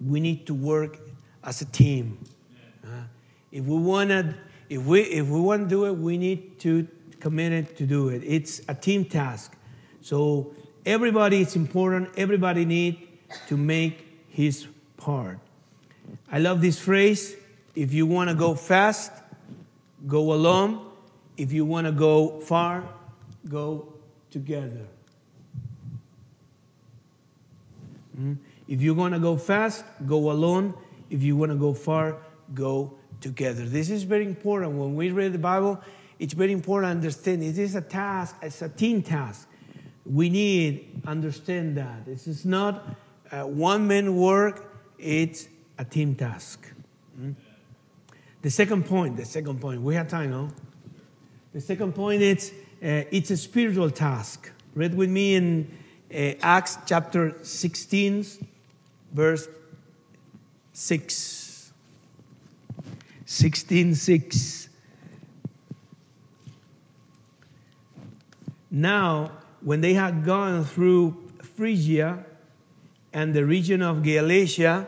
we 0.05 0.19
need 0.19 0.47
to 0.47 0.53
work 0.53 0.99
as 1.43 1.61
a 1.61 1.65
team. 1.65 2.17
Uh, 2.83 3.03
if 3.51 3.65
we 3.65 3.77
want 3.77 4.09
to, 4.09 4.35
if 4.69 4.83
we, 4.85 5.01
if 5.01 5.27
we 5.27 5.39
want 5.39 5.63
to 5.63 5.69
do 5.69 5.85
it, 5.85 5.93
we 5.93 6.17
need 6.17 6.59
to 6.59 6.87
commit 7.19 7.51
it 7.51 7.77
to 7.77 7.85
do 7.85 8.09
it. 8.09 8.23
It's 8.25 8.61
a 8.67 8.73
team 8.73 9.05
task. 9.05 9.55
So 10.01 10.53
everybody 10.85 11.41
is 11.41 11.55
important. 11.55 12.09
Everybody 12.17 12.65
need 12.65 13.07
to 13.47 13.57
make 13.57 14.25
his 14.29 14.67
part. 14.97 15.39
I 16.31 16.39
love 16.39 16.61
this 16.61 16.79
phrase. 16.79 17.35
If 17.75 17.93
you 17.93 18.05
want 18.05 18.29
to 18.29 18.35
go 18.35 18.55
fast, 18.55 19.11
go 20.07 20.33
alone. 20.33 20.90
If 21.41 21.51
you 21.51 21.65
want 21.65 21.87
to 21.87 21.91
go 21.91 22.39
far, 22.39 22.87
go 23.49 23.91
together. 24.29 24.85
Mm? 28.15 28.37
If 28.67 28.79
you 28.79 28.93
want 28.93 29.15
to 29.15 29.19
go 29.19 29.37
fast, 29.37 29.83
go 30.05 30.29
alone. 30.29 30.75
If 31.09 31.23
you 31.23 31.35
want 31.35 31.51
to 31.51 31.57
go 31.57 31.73
far, 31.73 32.17
go 32.53 32.93
together. 33.21 33.65
This 33.65 33.89
is 33.89 34.03
very 34.03 34.23
important. 34.23 34.73
When 34.73 34.93
we 34.93 35.09
read 35.09 35.33
the 35.33 35.39
Bible, 35.39 35.81
it's 36.19 36.35
very 36.35 36.51
important 36.51 36.91
to 36.91 36.95
understand 36.97 37.41
it 37.41 37.57
is 37.57 37.73
a 37.73 37.81
task, 37.81 38.35
it's 38.43 38.61
a 38.61 38.69
team 38.69 39.01
task. 39.01 39.49
We 40.05 40.29
need 40.29 41.01
understand 41.07 41.75
that. 41.75 42.05
This 42.05 42.27
is 42.27 42.45
not 42.45 42.85
one 43.31 43.87
man 43.87 44.15
work, 44.15 44.75
it's 44.99 45.47
a 45.79 45.85
team 45.85 46.13
task. 46.13 46.71
Hmm? 47.15 47.31
The 48.43 48.51
second 48.51 48.85
point, 48.85 49.17
the 49.17 49.25
second 49.25 49.59
point, 49.59 49.81
we 49.81 49.95
have 49.95 50.07
time, 50.07 50.29
no? 50.29 50.51
The 51.53 51.59
second 51.59 51.93
point 51.93 52.21
is 52.21 52.53
uh, 52.81 53.03
it's 53.11 53.29
a 53.29 53.35
spiritual 53.35 53.89
task. 53.89 54.49
Read 54.73 54.95
with 54.95 55.09
me 55.09 55.35
in 55.35 55.77
uh, 56.09 56.33
Acts 56.41 56.77
chapter 56.85 57.35
16, 57.43 58.25
verse 59.11 59.49
6. 60.71 61.73
16, 63.25 63.95
6. 63.95 64.69
Now, 68.71 69.31
when 69.59 69.81
they 69.81 69.93
had 69.93 70.23
gone 70.23 70.63
through 70.63 71.31
Phrygia 71.43 72.25
and 73.11 73.33
the 73.33 73.45
region 73.45 73.81
of 73.81 74.03
Galatia 74.03 74.87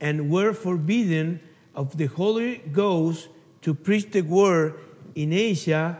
and 0.00 0.30
were 0.30 0.54
forbidden 0.54 1.40
of 1.74 1.98
the 1.98 2.06
Holy 2.06 2.58
Ghost 2.72 3.28
to 3.62 3.74
preach 3.74 4.10
the 4.10 4.22
word 4.22 4.78
in 5.14 5.32
Asia, 5.32 5.98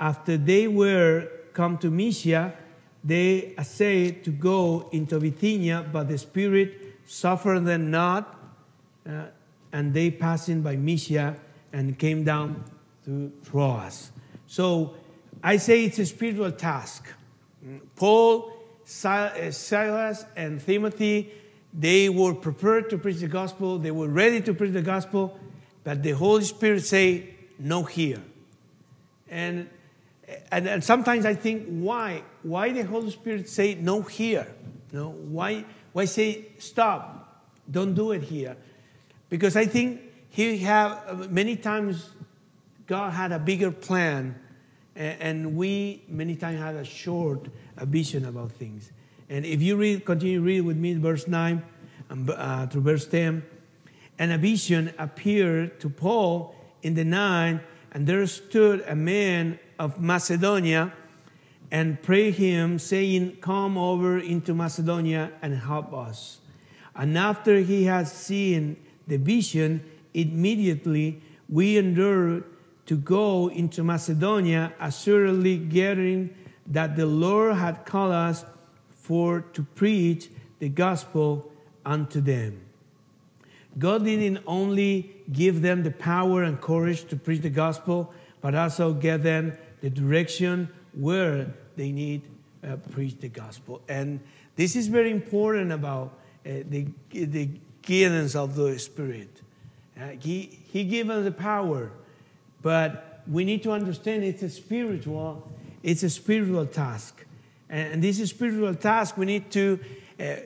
after 0.00 0.36
they 0.36 0.68
were 0.68 1.28
come 1.52 1.78
to 1.78 1.90
Mysia, 1.90 2.54
they 3.02 3.54
essayed 3.56 4.24
to 4.24 4.30
go 4.30 4.88
into 4.92 5.18
Bithynia, 5.18 5.86
but 5.92 6.08
the 6.08 6.18
Spirit 6.18 6.96
suffered 7.06 7.60
them 7.60 7.90
not, 7.90 8.38
uh, 9.08 9.26
and 9.72 9.94
they 9.94 10.10
passing 10.10 10.60
by 10.60 10.76
Mysia 10.76 11.36
and 11.72 11.98
came 11.98 12.24
down 12.24 12.64
to 13.04 13.32
Troas. 13.44 14.10
So 14.46 14.94
I 15.42 15.56
say 15.56 15.84
it's 15.84 15.98
a 15.98 16.06
spiritual 16.06 16.52
task. 16.52 17.08
Paul, 17.94 18.52
uh, 19.04 19.50
Silas, 19.50 20.24
and 20.36 20.60
Timothy, 20.64 21.32
they 21.72 22.08
were 22.08 22.34
prepared 22.34 22.90
to 22.90 22.98
preach 22.98 23.18
the 23.18 23.28
gospel. 23.28 23.78
They 23.78 23.90
were 23.90 24.08
ready 24.08 24.40
to 24.42 24.54
preach 24.54 24.72
the 24.72 24.82
gospel, 24.82 25.38
but 25.86 26.02
the 26.02 26.10
Holy 26.10 26.42
Spirit 26.42 26.84
say, 26.84 27.28
"No 27.60 27.84
here." 27.84 28.20
And 29.30 29.70
and, 30.50 30.66
and 30.66 30.82
sometimes 30.82 31.24
I 31.24 31.34
think, 31.34 31.66
why? 31.68 32.24
Why 32.42 32.72
the 32.72 32.82
Holy 32.82 33.12
Spirit 33.12 33.48
say, 33.48 33.76
"No 33.76 34.02
here"? 34.02 34.48
No, 34.90 35.10
why? 35.10 35.64
Why 35.92 36.06
say, 36.06 36.46
"Stop"? 36.58 37.46
Don't 37.70 37.94
do 37.94 38.10
it 38.10 38.24
here, 38.24 38.56
because 39.30 39.54
I 39.54 39.66
think 39.66 40.00
he 40.28 40.58
have 40.58 41.30
many 41.30 41.54
times 41.54 42.10
God 42.88 43.12
had 43.12 43.30
a 43.30 43.38
bigger 43.38 43.70
plan 43.70 44.34
and 44.96 45.56
we 45.56 46.02
many 46.08 46.34
times 46.34 46.58
have 46.58 46.74
a 46.74 46.84
short 46.84 47.48
a 47.76 47.86
vision 47.86 48.24
about 48.24 48.52
things. 48.52 48.90
And 49.28 49.44
if 49.44 49.62
you 49.62 49.76
read, 49.76 50.04
continue 50.04 50.40
read 50.40 50.62
with 50.62 50.76
me 50.76 50.94
verse 50.94 51.28
9 51.28 51.62
um, 52.10 52.30
uh, 52.34 52.66
to 52.66 52.80
verse 52.80 53.06
10, 53.06 53.42
and 54.18 54.32
a 54.32 54.38
vision 54.38 54.92
appeared 54.98 55.80
to 55.80 55.88
Paul 55.88 56.54
in 56.82 56.94
the 56.94 57.04
night, 57.04 57.60
and 57.92 58.06
there 58.06 58.26
stood 58.26 58.84
a 58.86 58.94
man 58.94 59.58
of 59.78 60.00
Macedonia 60.00 60.92
and 61.70 62.00
prayed 62.02 62.34
him, 62.34 62.78
saying, 62.78 63.36
Come 63.40 63.76
over 63.76 64.18
into 64.18 64.54
Macedonia 64.54 65.32
and 65.42 65.54
help 65.56 65.92
us. 65.92 66.38
And 66.94 67.16
after 67.18 67.60
he 67.60 67.84
had 67.84 68.08
seen 68.08 68.76
the 69.06 69.16
vision, 69.18 69.82
immediately 70.14 71.20
we 71.48 71.76
endured 71.76 72.44
to 72.86 72.96
go 72.96 73.48
into 73.48 73.82
Macedonia, 73.82 74.72
assuredly 74.80 75.58
getting 75.58 76.34
that 76.68 76.96
the 76.96 77.06
Lord 77.06 77.56
had 77.56 77.84
called 77.84 78.12
us 78.12 78.44
for 78.94 79.40
to 79.40 79.62
preach 79.62 80.30
the 80.58 80.68
gospel 80.68 81.52
unto 81.84 82.20
them. 82.20 82.65
God 83.78 84.04
didn't 84.04 84.42
only 84.46 85.10
give 85.32 85.62
them 85.62 85.82
the 85.82 85.90
power 85.90 86.42
and 86.42 86.60
courage 86.60 87.04
to 87.08 87.16
preach 87.16 87.42
the 87.42 87.50
gospel, 87.50 88.12
but 88.40 88.54
also 88.54 88.92
give 88.92 89.22
them 89.22 89.52
the 89.80 89.90
direction 89.90 90.68
where 90.94 91.52
they 91.76 91.92
need 91.92 92.22
uh, 92.66 92.76
preach 92.92 93.18
the 93.20 93.28
gospel. 93.28 93.82
And 93.88 94.20
this 94.56 94.76
is 94.76 94.88
very 94.88 95.10
important 95.10 95.72
about 95.72 96.18
uh, 96.44 96.62
the, 96.68 96.86
the 97.10 97.50
guidance 97.82 98.34
of 98.34 98.56
the 98.56 98.78
Spirit. 98.78 99.42
Uh, 100.00 100.08
he, 100.20 100.58
he 100.72 100.84
gave 100.84 101.10
us 101.10 101.24
the 101.24 101.32
power 101.32 101.90
but 102.66 103.22
we 103.28 103.44
need 103.44 103.62
to 103.62 103.70
understand 103.70 104.24
it's 104.24 104.42
a 104.42 104.50
spiritual, 104.50 105.48
it's 105.84 106.02
a 106.02 106.10
spiritual 106.10 106.66
task. 106.66 107.24
And 107.68 108.02
this 108.02 108.18
is 108.18 108.30
spiritual 108.30 108.74
task. 108.74 109.16
We 109.16 109.24
need 109.24 109.52
to 109.52 109.78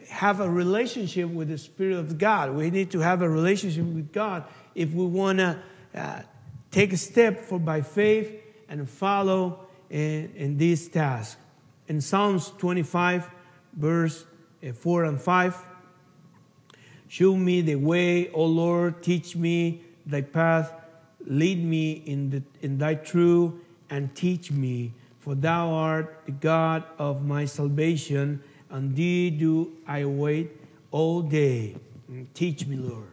have 0.08 0.40
a 0.40 0.50
relationship 0.50 1.28
with 1.28 1.48
the 1.48 1.58
Spirit 1.58 1.98
of 1.98 2.18
God. 2.18 2.54
We 2.54 2.70
need 2.70 2.90
to 2.92 3.00
have 3.00 3.22
a 3.22 3.28
relationship 3.28 3.84
with 3.84 4.12
God 4.12 4.44
if 4.74 4.92
we 4.92 5.04
want 5.06 5.38
to 5.38 5.58
uh, 5.94 6.22
take 6.70 6.92
a 6.92 6.96
step 6.96 7.40
for 7.40 7.58
by 7.58 7.82
faith 7.82 8.32
and 8.68 8.88
follow 8.88 9.66
in, 9.88 10.32
in 10.36 10.58
this 10.58 10.88
task. 10.88 11.38
In 11.88 12.00
Psalms 12.00 12.52
25, 12.58 13.28
verse 13.72 14.24
uh, 14.66 14.72
4 14.72 15.04
and 15.04 15.20
5, 15.20 15.56
show 17.08 17.36
me 17.36 17.60
the 17.60 17.76
way, 17.76 18.30
O 18.30 18.44
Lord, 18.44 19.02
teach 19.02 19.34
me 19.36 19.82
thy 20.06 20.22
path 20.22 20.72
Lead 21.26 21.62
me 21.62 21.92
in, 21.92 22.30
the, 22.30 22.42
in 22.62 22.78
thy 22.78 22.94
truth 22.94 23.52
and 23.90 24.14
teach 24.14 24.50
me, 24.50 24.92
for 25.18 25.34
thou 25.34 25.70
art 25.70 26.22
the 26.24 26.32
God 26.32 26.84
of 26.98 27.24
my 27.24 27.44
salvation, 27.44 28.42
and 28.70 28.94
thee 28.94 29.30
do 29.30 29.72
I 29.86 30.04
wait 30.04 30.50
all 30.90 31.22
day. 31.22 31.76
Teach 32.34 32.66
me, 32.66 32.76
Lord. 32.76 33.08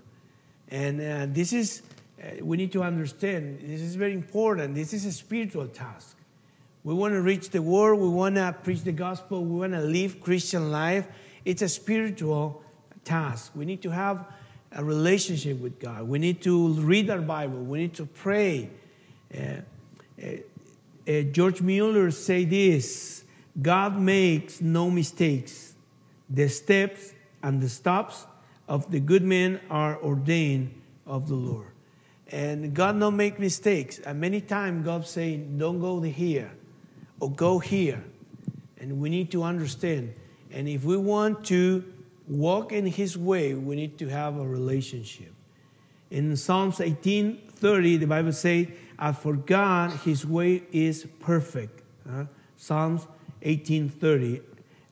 And 0.70 1.02
uh, 1.02 1.28
this 1.34 1.54
is, 1.54 1.82
uh, 2.22 2.44
we 2.44 2.58
need 2.58 2.72
to 2.74 2.84
understand, 2.84 3.60
this 3.62 3.82
is 3.82 3.96
very 3.96 4.14
important. 4.14 4.76
This 4.76 4.94
is 4.94 5.06
a 5.06 5.12
spiritual 5.12 5.68
task. 5.68 6.18
We 6.84 6.94
want 6.94 7.14
to 7.14 7.22
reach 7.22 7.50
the 7.50 7.62
world, 7.62 8.00
we 8.00 8.10
want 8.10 8.36
to 8.36 8.56
preach 8.64 8.84
the 8.84 8.92
gospel, 8.92 9.44
we 9.44 9.60
want 9.60 9.74
to 9.74 9.82
live 9.82 10.22
Christian 10.22 10.72
life. 10.72 11.08
It's 11.44 11.62
a 11.62 11.70
spiritual 11.70 12.64
task. 13.04 13.52
We 13.56 13.66
need 13.66 13.82
to 13.82 13.90
have 13.90 14.26
a 14.72 14.84
relationship 14.84 15.60
with 15.60 15.80
God. 15.80 16.08
We 16.08 16.20
need 16.20 16.42
to 16.44 16.74
read 16.74 17.10
our 17.10 17.22
Bible. 17.22 17.64
We 17.64 17.80
need 17.80 17.94
to 17.96 18.06
pray. 18.06 18.70
Uh, 19.34 19.40
uh, 20.22 20.26
uh, 21.08 21.22
George 21.32 21.62
Mueller 21.62 22.12
say 22.12 22.46
this: 22.46 23.24
God 23.62 24.00
makes 24.00 24.62
no 24.62 24.90
mistakes. 24.90 25.74
The 26.30 26.48
steps 26.50 27.14
and 27.42 27.62
the 27.62 27.70
stops 27.70 28.26
of 28.68 28.92
the 28.92 29.00
good 29.00 29.24
men 29.24 29.60
are 29.70 29.98
ordained 30.02 30.80
of 31.06 31.28
the 31.28 31.36
Lord. 31.36 31.68
And 32.30 32.74
God 32.74 33.00
don't 33.00 33.16
make 33.16 33.40
mistakes. 33.40 34.00
And 34.00 34.20
many 34.20 34.42
times 34.42 34.86
God 34.86 35.08
saying, 35.08 35.58
"Don't 35.58 35.80
go 35.80 36.02
here," 36.02 36.52
or 37.20 37.32
"Go 37.32 37.60
here," 37.60 38.04
and 38.78 39.00
we 39.00 39.10
need 39.10 39.32
to 39.32 39.44
understand. 39.44 40.14
And 40.52 40.68
if 40.68 40.84
we 40.84 40.98
want 40.98 41.46
to 41.46 41.84
walk 42.28 42.74
in 42.74 42.86
his 42.86 43.18
way, 43.18 43.54
we 43.54 43.76
need 43.76 43.98
to 44.00 44.10
have 44.10 44.38
a 44.38 44.46
relationship. 44.46 45.34
In 46.12 46.36
Psalms 46.36 46.82
18:30, 46.82 47.98
the 47.98 48.08
Bible 48.08 48.34
says, 48.34 48.68
"As 49.00 49.18
for 49.18 49.36
God, 49.36 49.92
his 50.04 50.26
way 50.26 50.64
is 50.72 51.08
perfect." 51.22 51.82
Uh, 52.08 52.26
Psalms 52.58 53.08
18:30, 53.42 54.42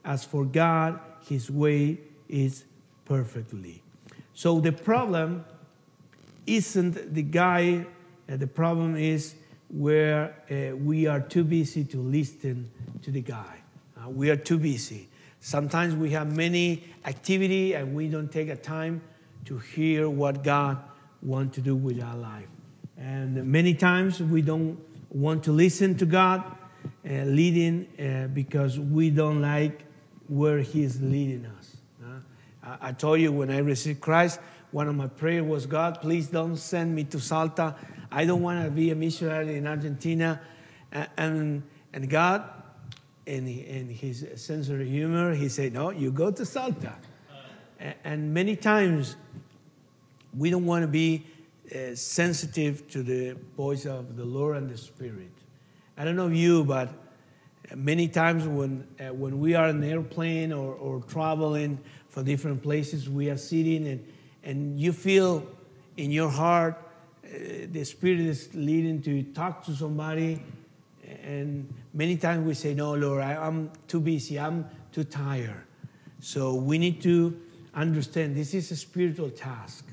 "As 0.04 0.24
for 0.24 0.44
God, 0.44 1.00
his 1.28 1.50
way 1.50 1.98
is 2.28 2.64
perfectly." 3.04 3.82
So 4.34 4.60
the 4.60 4.72
problem 4.72 5.44
isn't 6.46 7.14
the 7.14 7.22
guy, 7.22 7.86
uh, 8.28 8.36
the 8.36 8.46
problem 8.46 8.96
is 8.96 9.34
where 9.68 10.34
uh, 10.50 10.76
we 10.76 11.06
are 11.06 11.20
too 11.20 11.44
busy 11.44 11.84
to 11.84 11.98
listen 11.98 12.70
to 13.02 13.10
the 13.10 13.22
guy. 13.22 13.62
Uh, 13.96 14.08
we 14.10 14.30
are 14.30 14.36
too 14.36 14.58
busy. 14.58 15.08
Sometimes 15.40 15.94
we 15.94 16.10
have 16.10 16.36
many 16.36 16.84
activity 17.04 17.74
and 17.74 17.94
we 17.94 18.08
don't 18.08 18.30
take 18.30 18.48
a 18.48 18.56
time 18.56 19.00
to 19.44 19.58
hear 19.58 20.08
what 20.08 20.42
God 20.42 20.78
wants 21.22 21.54
to 21.56 21.60
do 21.60 21.74
with 21.74 22.02
our 22.02 22.16
life. 22.16 22.48
And 22.96 23.44
many 23.46 23.74
times 23.74 24.20
we 24.20 24.42
don't 24.42 24.78
want 25.10 25.44
to 25.44 25.52
listen 25.52 25.96
to 25.98 26.06
God 26.06 26.42
leading 27.06 27.86
uh, 27.98 28.28
because 28.28 28.78
we 28.78 29.10
don't 29.10 29.40
like 29.40 29.84
where 30.28 30.58
He 30.58 30.82
is 30.82 31.00
leading 31.00 31.46
us. 31.58 31.76
Uh, 32.02 32.18
I, 32.62 32.88
I 32.88 32.92
told 32.92 33.20
you 33.20 33.32
when 33.32 33.50
I 33.50 33.58
received 33.58 34.00
Christ, 34.00 34.40
one 34.72 34.88
of 34.88 34.94
my 34.96 35.06
prayers 35.06 35.44
was, 35.44 35.66
God, 35.66 36.00
please 36.00 36.28
don't 36.28 36.56
send 36.56 36.94
me 36.94 37.04
to 37.04 37.20
Salta. 37.20 37.76
I 38.10 38.24
don't 38.24 38.42
want 38.42 38.64
to 38.64 38.70
be 38.70 38.90
a 38.90 38.94
missionary 38.94 39.56
in 39.56 39.66
Argentina. 39.66 40.40
And, 41.16 41.62
and 41.92 42.10
God 42.10 42.50
in, 43.26 43.46
in 43.48 43.88
his 43.88 44.26
sense 44.36 44.68
of 44.68 44.80
humor, 44.80 45.34
he 45.34 45.48
said, 45.48 45.72
No, 45.72 45.90
you 45.90 46.10
go 46.10 46.30
to 46.30 46.44
Salta. 46.44 46.94
And 48.04 48.32
many 48.32 48.56
times 48.56 49.16
we 50.36 50.50
don't 50.50 50.64
want 50.64 50.82
to 50.82 50.88
be 50.88 51.26
uh, 51.74 51.94
sensitive 51.94 52.88
to 52.90 53.02
the 53.02 53.36
voice 53.56 53.84
of 53.84 54.16
the 54.16 54.24
Lord 54.24 54.56
and 54.56 54.70
the 54.70 54.78
Spirit. 54.78 55.30
I 55.96 56.04
don't 56.04 56.16
know 56.16 56.28
you, 56.28 56.64
but 56.64 56.90
many 57.74 58.08
times 58.08 58.46
when, 58.46 58.86
uh, 59.00 59.12
when 59.14 59.40
we 59.40 59.54
are 59.54 59.68
in 59.68 59.82
an 59.82 59.90
airplane 59.90 60.52
or, 60.52 60.74
or 60.74 61.00
traveling 61.02 61.78
for 62.08 62.22
different 62.22 62.62
places, 62.62 63.08
we 63.08 63.30
are 63.30 63.36
sitting 63.36 63.86
and, 63.88 64.06
and 64.44 64.78
you 64.78 64.92
feel 64.92 65.46
in 65.96 66.10
your 66.10 66.30
heart 66.30 66.82
uh, 67.24 67.66
the 67.72 67.84
Spirit 67.84 68.20
is 68.20 68.54
leading 68.54 69.02
to 69.02 69.22
talk 69.32 69.64
to 69.64 69.74
somebody 69.74 70.40
and 71.22 71.72
many 71.92 72.16
times 72.16 72.46
we 72.46 72.54
say, 72.54 72.74
No, 72.74 72.94
Lord, 72.94 73.22
I, 73.22 73.46
am 73.46 73.70
too 73.88 74.00
busy, 74.00 74.38
I'm 74.38 74.66
too 74.92 75.04
tired. 75.04 75.62
So 76.20 76.54
we 76.54 76.78
need 76.78 77.02
to 77.02 77.38
understand 77.74 78.36
this 78.36 78.54
is 78.54 78.70
a 78.70 78.76
spiritual 78.76 79.30
task. 79.30 79.84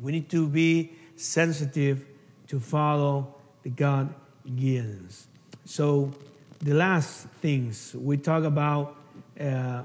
We 0.00 0.12
need 0.12 0.28
to 0.30 0.46
be 0.48 0.92
sensitive 1.16 2.04
to 2.48 2.60
follow 2.60 3.34
the 3.62 3.70
God 3.70 4.14
guidance. 4.44 5.26
So 5.64 6.12
the 6.60 6.74
last 6.74 7.28
things 7.40 7.94
we 7.94 8.16
talk 8.16 8.44
about 8.44 8.96
uh, 9.40 9.82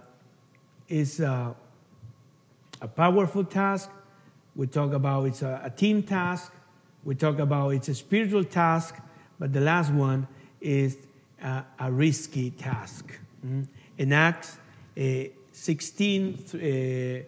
is 0.88 1.22
uh, 1.22 1.54
a 2.82 2.88
powerful 2.88 3.44
task. 3.44 3.90
We 4.56 4.68
talk 4.68 4.94
about 4.94 5.26
it's 5.26 5.42
a, 5.42 5.62
a, 5.64 5.70
team 5.70 6.04
task. 6.04 6.54
We 7.04 7.16
talk 7.16 7.40
about 7.40 7.70
it's 7.70 7.90
a 7.90 7.96
spiritual 7.96 8.44
task. 8.44 8.96
But 9.40 9.54
the 9.54 9.62
last 9.62 9.92
one 9.92 10.28
is 10.60 10.98
a, 11.42 11.64
a 11.80 11.92
risky 11.92 12.52
task. 12.52 13.18
Mm-hmm. 13.46 13.62
In 13.98 14.14
Acts 14.14 14.58
uh, 14.98 15.24
16, 15.52 16.46
uh, 16.54 17.24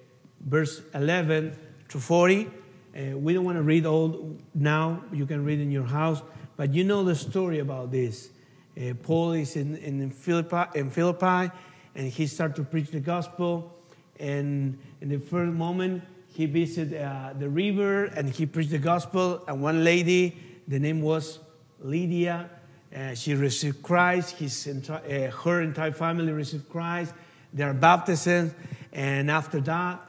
verse 0.46 0.82
11 0.94 1.58
to 1.90 2.00
40, 2.00 2.48
uh, 2.94 3.18
we 3.18 3.34
don't 3.34 3.46
want 3.46 3.58
to 3.58 3.64
read 3.64 3.86
all 3.86 4.36
now. 4.54 5.04
You 5.12 5.26
can 5.26 5.46
read 5.46 5.60
in 5.60 5.72
your 5.72 5.86
house. 5.86 6.22
But 6.58 6.74
you 6.74 6.84
know 6.84 7.04
the 7.04 7.16
story 7.16 7.60
about 7.60 7.92
this. 7.92 8.30
Uh, 8.78 8.94
Paul 9.04 9.34
is 9.34 9.56
in, 9.56 9.76
in, 9.78 10.10
Philippi, 10.12 10.80
in 10.80 10.90
Philippi, 10.90 11.52
and 11.96 12.08
he 12.08 12.28
started 12.28 12.56
to 12.56 12.64
preach 12.64 12.90
the 12.90 13.00
gospel. 13.00 13.76
And 14.20 14.78
in 15.02 15.10
the 15.10 15.20
first 15.20 15.54
moment, 15.54 16.04
he 16.34 16.46
visited 16.46 17.02
uh, 17.02 17.34
the 17.38 17.50
river 17.50 18.06
and 18.06 18.30
he 18.30 18.46
preached 18.46 18.72
the 18.72 18.78
gospel. 18.78 19.44
And 19.48 19.62
one 19.62 19.84
lady, 19.84 20.38
the 20.68 20.80
name 20.80 21.02
was 21.02 21.40
Lydia, 21.82 22.50
uh, 22.96 23.16
she 23.16 23.34
received 23.34 23.82
Christ. 23.82 24.38
His, 24.38 24.68
uh, 24.90 25.32
her 25.44 25.62
entire 25.62 25.92
family 25.92 26.32
received 26.32 26.70
Christ. 26.70 27.14
They 27.54 27.64
are 27.64 27.74
baptized. 27.74 28.54
And 28.92 29.32
after 29.32 29.62
that, 29.62 30.00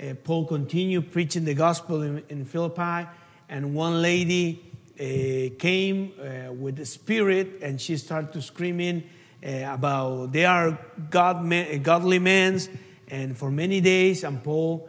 uh, 0.00 0.14
Paul 0.24 0.46
continued 0.46 1.12
preaching 1.12 1.44
the 1.44 1.54
gospel 1.54 2.02
in, 2.02 2.22
in 2.28 2.44
Philippi. 2.44 3.08
And 3.48 3.74
one 3.74 4.02
lady, 4.02 4.71
came 4.96 6.12
uh, 6.18 6.52
with 6.52 6.76
the 6.76 6.86
Spirit 6.86 7.62
and 7.62 7.80
she 7.80 7.96
started 7.96 8.32
to 8.32 8.42
screaming 8.42 9.02
uh, 9.44 9.72
about 9.72 10.32
they 10.32 10.44
are 10.44 10.78
God 11.10 11.44
men, 11.44 11.82
godly 11.82 12.18
men. 12.18 12.60
And 13.08 13.36
for 13.36 13.50
many 13.50 13.80
days, 13.80 14.24
and 14.24 14.42
Paul 14.42 14.88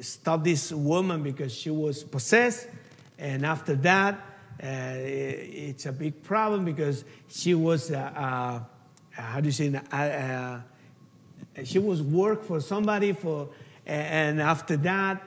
stopped 0.00 0.44
this 0.44 0.72
woman 0.72 1.22
because 1.22 1.54
she 1.54 1.70
was 1.70 2.04
possessed. 2.04 2.68
And 3.18 3.44
after 3.46 3.74
that, 3.76 4.14
uh, 4.62 4.92
it's 4.98 5.86
a 5.86 5.92
big 5.92 6.22
problem 6.22 6.66
because 6.66 7.04
she 7.28 7.54
was, 7.54 7.90
uh, 7.90 7.96
uh, 7.96 8.60
how 9.10 9.40
do 9.40 9.46
you 9.46 9.52
say, 9.52 9.72
she 11.64 11.78
was 11.78 12.02
work 12.02 12.44
for 12.44 12.60
somebody 12.60 13.12
for, 13.12 13.48
and 13.86 14.40
after 14.40 14.76
that, 14.76 15.22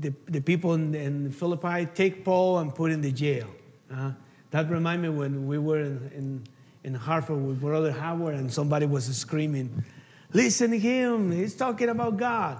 the, 0.00 0.14
the 0.28 0.40
people 0.40 0.74
in, 0.74 0.94
in 0.94 1.30
Philippi 1.30 1.86
take 1.94 2.24
Paul 2.24 2.58
and 2.58 2.74
put 2.74 2.90
in 2.90 3.00
the 3.00 3.12
jail. 3.12 3.48
Uh, 3.92 4.12
that 4.50 4.70
reminds 4.70 5.02
me 5.02 5.08
when 5.10 5.46
we 5.46 5.58
were 5.58 5.80
in, 5.80 6.10
in, 6.14 6.44
in 6.84 6.94
Hartford 6.94 7.44
with 7.44 7.60
Brother 7.60 7.92
Howard 7.92 8.34
and 8.34 8.52
somebody 8.52 8.86
was 8.86 9.04
screaming, 9.16 9.84
Listen 10.32 10.70
to 10.70 10.78
him, 10.78 11.32
he's 11.32 11.54
talking 11.54 11.88
about 11.88 12.16
God. 12.16 12.58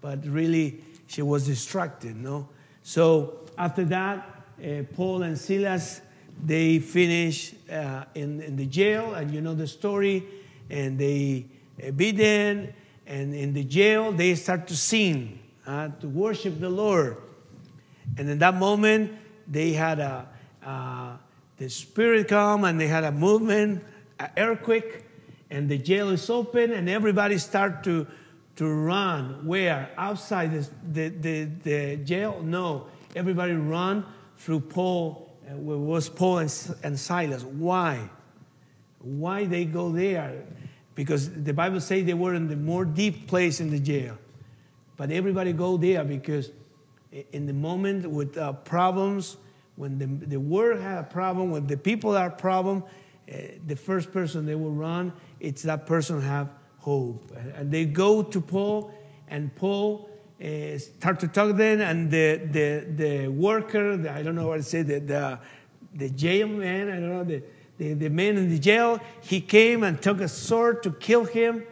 But 0.00 0.24
really, 0.26 0.82
she 1.06 1.20
was 1.20 1.46
distracted, 1.46 2.16
no? 2.16 2.48
So 2.82 3.40
after 3.58 3.84
that, 3.86 4.44
uh, 4.58 4.84
Paul 4.94 5.22
and 5.22 5.38
Silas, 5.38 6.00
they 6.42 6.78
finish 6.78 7.54
uh, 7.70 8.04
in, 8.14 8.40
in 8.40 8.56
the 8.56 8.64
jail, 8.64 9.12
and 9.12 9.30
you 9.30 9.42
know 9.42 9.54
the 9.54 9.66
story, 9.66 10.24
and 10.70 10.98
they 10.98 11.44
uh, 11.86 11.90
beaten, 11.90 12.72
and 13.06 13.34
in 13.34 13.52
the 13.52 13.64
jail, 13.64 14.12
they 14.12 14.34
start 14.34 14.66
to 14.68 14.76
sing 14.76 15.40
uh, 15.70 15.88
to 16.00 16.08
worship 16.08 16.58
the 16.58 16.68
Lord. 16.68 17.16
And 18.18 18.28
in 18.28 18.40
that 18.40 18.56
moment, 18.56 19.12
they 19.46 19.72
had 19.72 20.00
a, 20.00 20.26
uh, 20.64 21.16
the 21.58 21.70
spirit 21.70 22.26
come 22.26 22.64
and 22.64 22.80
they 22.80 22.88
had 22.88 23.04
a 23.04 23.12
movement, 23.12 23.84
an 24.18 24.30
earthquake, 24.36 25.04
and 25.48 25.68
the 25.68 25.78
jail 25.78 26.10
is 26.10 26.28
open 26.28 26.72
and 26.72 26.88
everybody 26.88 27.38
start 27.38 27.84
to, 27.84 28.04
to 28.56 28.66
run. 28.66 29.46
Where? 29.46 29.90
Outside 29.96 30.50
the, 30.50 30.68
the, 30.92 31.08
the, 31.08 31.44
the 31.62 31.96
jail? 31.98 32.40
No. 32.42 32.88
Everybody 33.14 33.52
run 33.52 34.04
through 34.38 34.60
Paul, 34.60 35.32
uh, 35.48 35.54
where 35.54 35.78
was 35.78 36.08
Paul 36.08 36.38
and, 36.38 36.74
and 36.82 36.98
Silas. 36.98 37.44
Why? 37.44 38.10
Why 38.98 39.44
they 39.44 39.66
go 39.66 39.92
there? 39.92 40.46
Because 40.96 41.30
the 41.30 41.54
Bible 41.54 41.80
says 41.80 42.06
they 42.06 42.14
were 42.14 42.34
in 42.34 42.48
the 42.48 42.56
more 42.56 42.84
deep 42.84 43.28
place 43.28 43.60
in 43.60 43.70
the 43.70 43.78
jail. 43.78 44.18
But 45.00 45.10
everybody 45.10 45.54
go 45.54 45.78
there 45.78 46.04
because 46.04 46.50
in 47.32 47.46
the 47.46 47.54
moment 47.54 48.06
with 48.10 48.36
uh, 48.36 48.52
problems, 48.52 49.38
when 49.76 49.96
the, 49.96 50.04
the 50.04 50.38
world 50.38 50.78
had 50.78 50.98
a 50.98 51.04
problem, 51.04 51.50
when 51.50 51.66
the 51.66 51.78
people 51.78 52.12
have 52.12 52.32
a 52.32 52.36
problem, 52.36 52.84
uh, 53.32 53.36
the 53.66 53.76
first 53.76 54.12
person 54.12 54.44
they 54.44 54.56
will 54.56 54.72
run, 54.72 55.14
it's 55.40 55.62
that 55.62 55.86
person 55.86 56.20
have 56.20 56.50
hope. 56.80 57.34
And 57.54 57.70
they 57.70 57.86
go 57.86 58.22
to 58.22 58.42
Paul, 58.42 58.92
and 59.28 59.56
Paul 59.56 60.10
uh, 60.38 60.76
start 60.76 61.18
to 61.20 61.28
talk 61.28 61.56
then, 61.56 61.80
and 61.80 62.10
the, 62.10 62.42
the, 62.52 62.86
the 62.94 63.28
worker, 63.28 63.96
the, 63.96 64.12
I 64.12 64.22
don't 64.22 64.34
know 64.34 64.48
what 64.48 64.58
to 64.58 64.62
say, 64.62 64.82
the, 64.82 65.00
the, 65.00 65.38
the 65.94 66.10
jail 66.10 66.46
man, 66.46 66.90
I 66.90 67.00
don't 67.00 67.08
know, 67.08 67.24
the, 67.24 67.42
the, 67.78 67.94
the 67.94 68.10
man 68.10 68.36
in 68.36 68.50
the 68.50 68.58
jail, 68.58 69.00
he 69.22 69.40
came 69.40 69.82
and 69.82 70.02
took 70.02 70.20
a 70.20 70.28
sword 70.28 70.82
to 70.82 70.90
kill 70.90 71.24
him. 71.24 71.64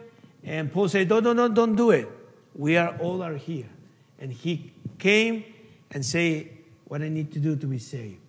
And 0.43 0.73
Paul 0.73 0.89
said, 0.89 1.07
No, 1.09 1.19
no, 1.19 1.33
no, 1.33 1.47
don't 1.47 1.75
do 1.75 1.91
it. 1.91 2.09
We 2.55 2.77
are 2.77 2.97
all 2.99 3.21
are 3.23 3.35
here. 3.35 3.69
And 4.19 4.31
he 4.31 4.71
came 4.97 5.45
and 5.91 6.05
say 6.05 6.51
what 6.85 7.01
I 7.01 7.09
need 7.09 7.31
to 7.33 7.39
do 7.39 7.55
to 7.55 7.67
be 7.67 7.79
saved. 7.79 8.19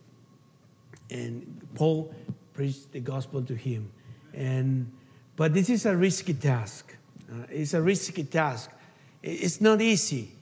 And 1.11 1.66
Paul 1.74 2.14
preached 2.52 2.92
the 2.92 3.00
gospel 3.00 3.42
to 3.42 3.54
him. 3.54 3.90
And 4.33 4.90
but 5.37 5.54
this 5.54 5.70
is 5.70 5.87
a 5.87 5.96
risky 5.96 6.35
task. 6.35 6.94
Uh, 7.30 7.46
it's 7.48 7.74
a 7.74 7.80
risky 7.80 8.24
task. 8.24 8.70
It's 9.22 9.61
not 9.61 9.80
easy. 9.80 10.33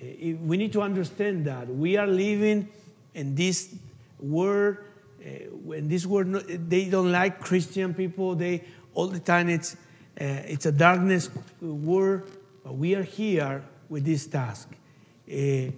We 0.00 0.56
need 0.56 0.72
to 0.74 0.82
understand 0.82 1.44
that 1.46 1.68
we 1.68 1.96
are 1.96 2.06
living 2.06 2.68
in 3.14 3.34
this 3.34 3.74
world. 4.20 4.76
Uh, 5.20 5.72
in 5.72 5.88
this 5.88 6.06
world, 6.06 6.32
they 6.68 6.84
don't 6.84 7.10
like 7.10 7.40
Christian 7.40 7.92
people. 7.94 8.36
They 8.36 8.62
all 8.94 9.08
the 9.08 9.18
time 9.18 9.48
it's 9.48 9.74
uh, 10.20 10.24
it's 10.46 10.66
a 10.66 10.72
darkness 10.72 11.30
world 11.60 12.22
but 12.68 12.76
we 12.76 12.94
are 12.94 13.02
here 13.02 13.64
with 13.88 14.04
this 14.04 14.26
task. 14.26 14.68
Uh, 15.26 15.72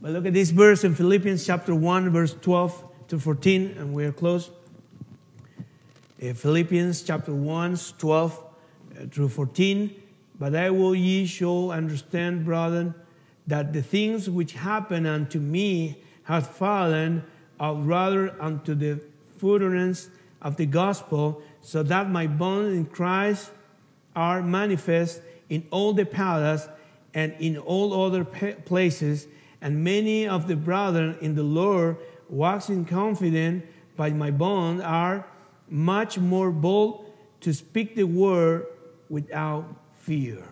but 0.00 0.12
look 0.12 0.24
at 0.24 0.32
this 0.32 0.48
verse 0.48 0.82
in 0.82 0.94
Philippians 0.94 1.44
chapter 1.44 1.74
1, 1.74 2.08
verse 2.08 2.34
12 2.40 2.84
to 3.08 3.18
14, 3.18 3.76
and 3.76 3.92
we 3.92 4.06
are 4.06 4.12
close. 4.12 4.50
Uh, 6.22 6.32
Philippians 6.32 7.02
chapter 7.02 7.34
1, 7.34 7.78
12 7.98 8.32
uh, 8.32 9.06
through 9.10 9.28
14. 9.28 9.94
But 10.38 10.56
I 10.56 10.70
will 10.70 10.94
ye 10.94 11.26
shall 11.26 11.70
understand, 11.70 12.46
brethren, 12.46 12.94
that 13.46 13.74
the 13.74 13.82
things 13.82 14.30
which 14.30 14.54
happen 14.54 15.04
unto 15.04 15.38
me 15.38 16.02
have 16.22 16.46
fallen 16.46 17.24
out 17.60 17.86
rather 17.86 18.40
unto 18.40 18.74
the 18.74 19.02
furtherance 19.36 20.08
of 20.40 20.56
the 20.56 20.64
gospel, 20.64 21.42
so 21.60 21.82
that 21.82 22.08
my 22.08 22.26
bonds 22.26 22.74
in 22.74 22.86
Christ 22.86 23.50
are 24.16 24.42
manifest 24.42 25.20
in 25.52 25.66
all 25.70 25.92
the 25.92 26.06
palace 26.06 26.66
and 27.12 27.34
in 27.38 27.58
all 27.58 27.92
other 28.06 28.24
places, 28.24 29.26
and 29.60 29.84
many 29.84 30.26
of 30.26 30.48
the 30.48 30.56
brethren 30.56 31.18
in 31.20 31.34
the 31.34 31.42
Lord, 31.42 31.98
waxing 32.30 32.86
confident 32.86 33.66
by 33.94 34.08
my 34.08 34.30
bond, 34.30 34.80
are 34.80 35.26
much 35.68 36.16
more 36.16 36.50
bold 36.50 37.04
to 37.42 37.52
speak 37.52 37.94
the 37.96 38.04
word 38.04 38.64
without 39.10 39.66
fear. 40.00 40.42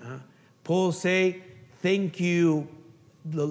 Uh, 0.00 0.18
Paul 0.62 0.92
say, 0.92 1.42
"Thank 1.82 2.20
you, 2.20 2.68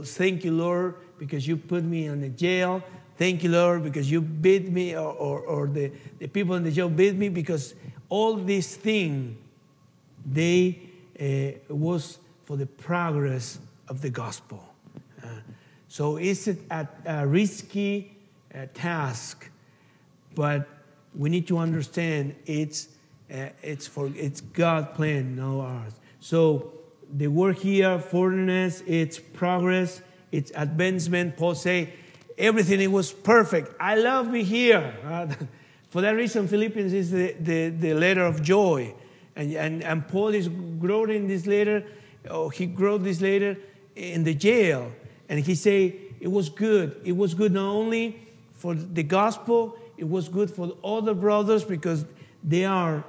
thank 0.06 0.46
you, 0.46 0.54
Lord, 0.54 0.96
because 1.20 1.46
you 1.46 1.58
put 1.58 1.84
me 1.84 2.06
in 2.06 2.22
the 2.22 2.30
jail. 2.30 2.82
Thank 3.18 3.44
you, 3.44 3.52
Lord, 3.52 3.84
because 3.84 4.10
you 4.10 4.22
beat 4.22 4.71
me, 4.71 4.96
or, 4.96 5.12
or, 5.12 5.40
or 5.42 5.67
the, 5.67 5.92
the 6.19 6.27
people 6.27 6.56
in 6.56 6.63
the 6.63 6.71
jail 6.71 6.88
beat 6.88 7.15
me, 7.15 7.27
because 7.27 7.75
all 8.08 8.36
these 8.36 8.77
things, 8.77 9.36
they 10.25 10.80
was 11.70 12.20
for 12.46 12.58
the 12.58 12.66
progress 12.66 13.60
of 13.88 14.02
the 14.02 14.10
gospel. 14.10 14.64
Uh, 15.24 15.28
so 15.88 16.18
it's 16.18 16.48
a, 16.48 16.88
a 17.06 17.28
risky 17.28 18.16
uh, 18.54 18.66
task, 18.74 19.50
but 20.36 20.68
we 21.16 21.30
need 21.30 21.48
to 21.48 21.58
understand 21.58 22.36
it's, 22.46 22.90
uh, 23.32 23.50
it's 23.62 23.88
for 23.88 24.12
it's 24.16 24.42
God's 24.42 24.96
plan, 24.96 25.36
not 25.36 25.62
ours. 25.62 25.94
So 26.20 26.74
the 27.12 27.28
work 27.28 27.58
here, 27.60 28.00
forwardness, 28.00 28.82
it's 28.88 29.20
progress, 29.20 30.02
it's 30.32 30.52
advancement. 30.56 31.38
Paul 31.38 31.56
say 31.56 31.94
everything 32.38 32.82
it 32.82 32.92
was 32.92 33.12
perfect. 33.12 33.76
I 33.80 33.96
love 33.96 34.30
me 34.30 34.44
here. 34.44 34.96
for 35.90 36.02
that 36.02 36.12
reason, 36.12 36.48
Philippians 36.48 36.94
is 36.94 37.12
the, 37.12 37.36
the, 37.40 37.70
the 37.70 37.94
letter 37.94 38.26
of 38.26 38.42
joy. 38.42 38.96
And, 39.36 39.54
and, 39.54 39.84
and 39.84 40.08
Paul 40.08 40.29
is 40.29 40.48
growing 40.79 41.27
this 41.27 41.46
later, 41.46 41.86
or 42.29 42.52
he 42.52 42.65
grew 42.65 42.98
this 42.98 43.21
later 43.21 43.58
in 43.96 44.23
the 44.23 44.34
jail. 44.34 44.92
And 45.29 45.40
he 45.40 45.56
say 45.56 45.96
it 46.19 46.31
was 46.31 46.50
good. 46.50 47.02
It 47.04 47.13
was 47.13 47.34
good 47.34 47.54
not 47.54 47.67
only 47.67 48.19
for 48.54 48.75
the 48.75 49.04
gospel, 49.04 49.77
it 49.98 50.08
was 50.08 50.29
good 50.29 50.50
for 50.50 50.73
other 50.84 51.13
brothers 51.13 51.63
because 51.63 52.06
they 52.44 52.65
are 52.65 53.04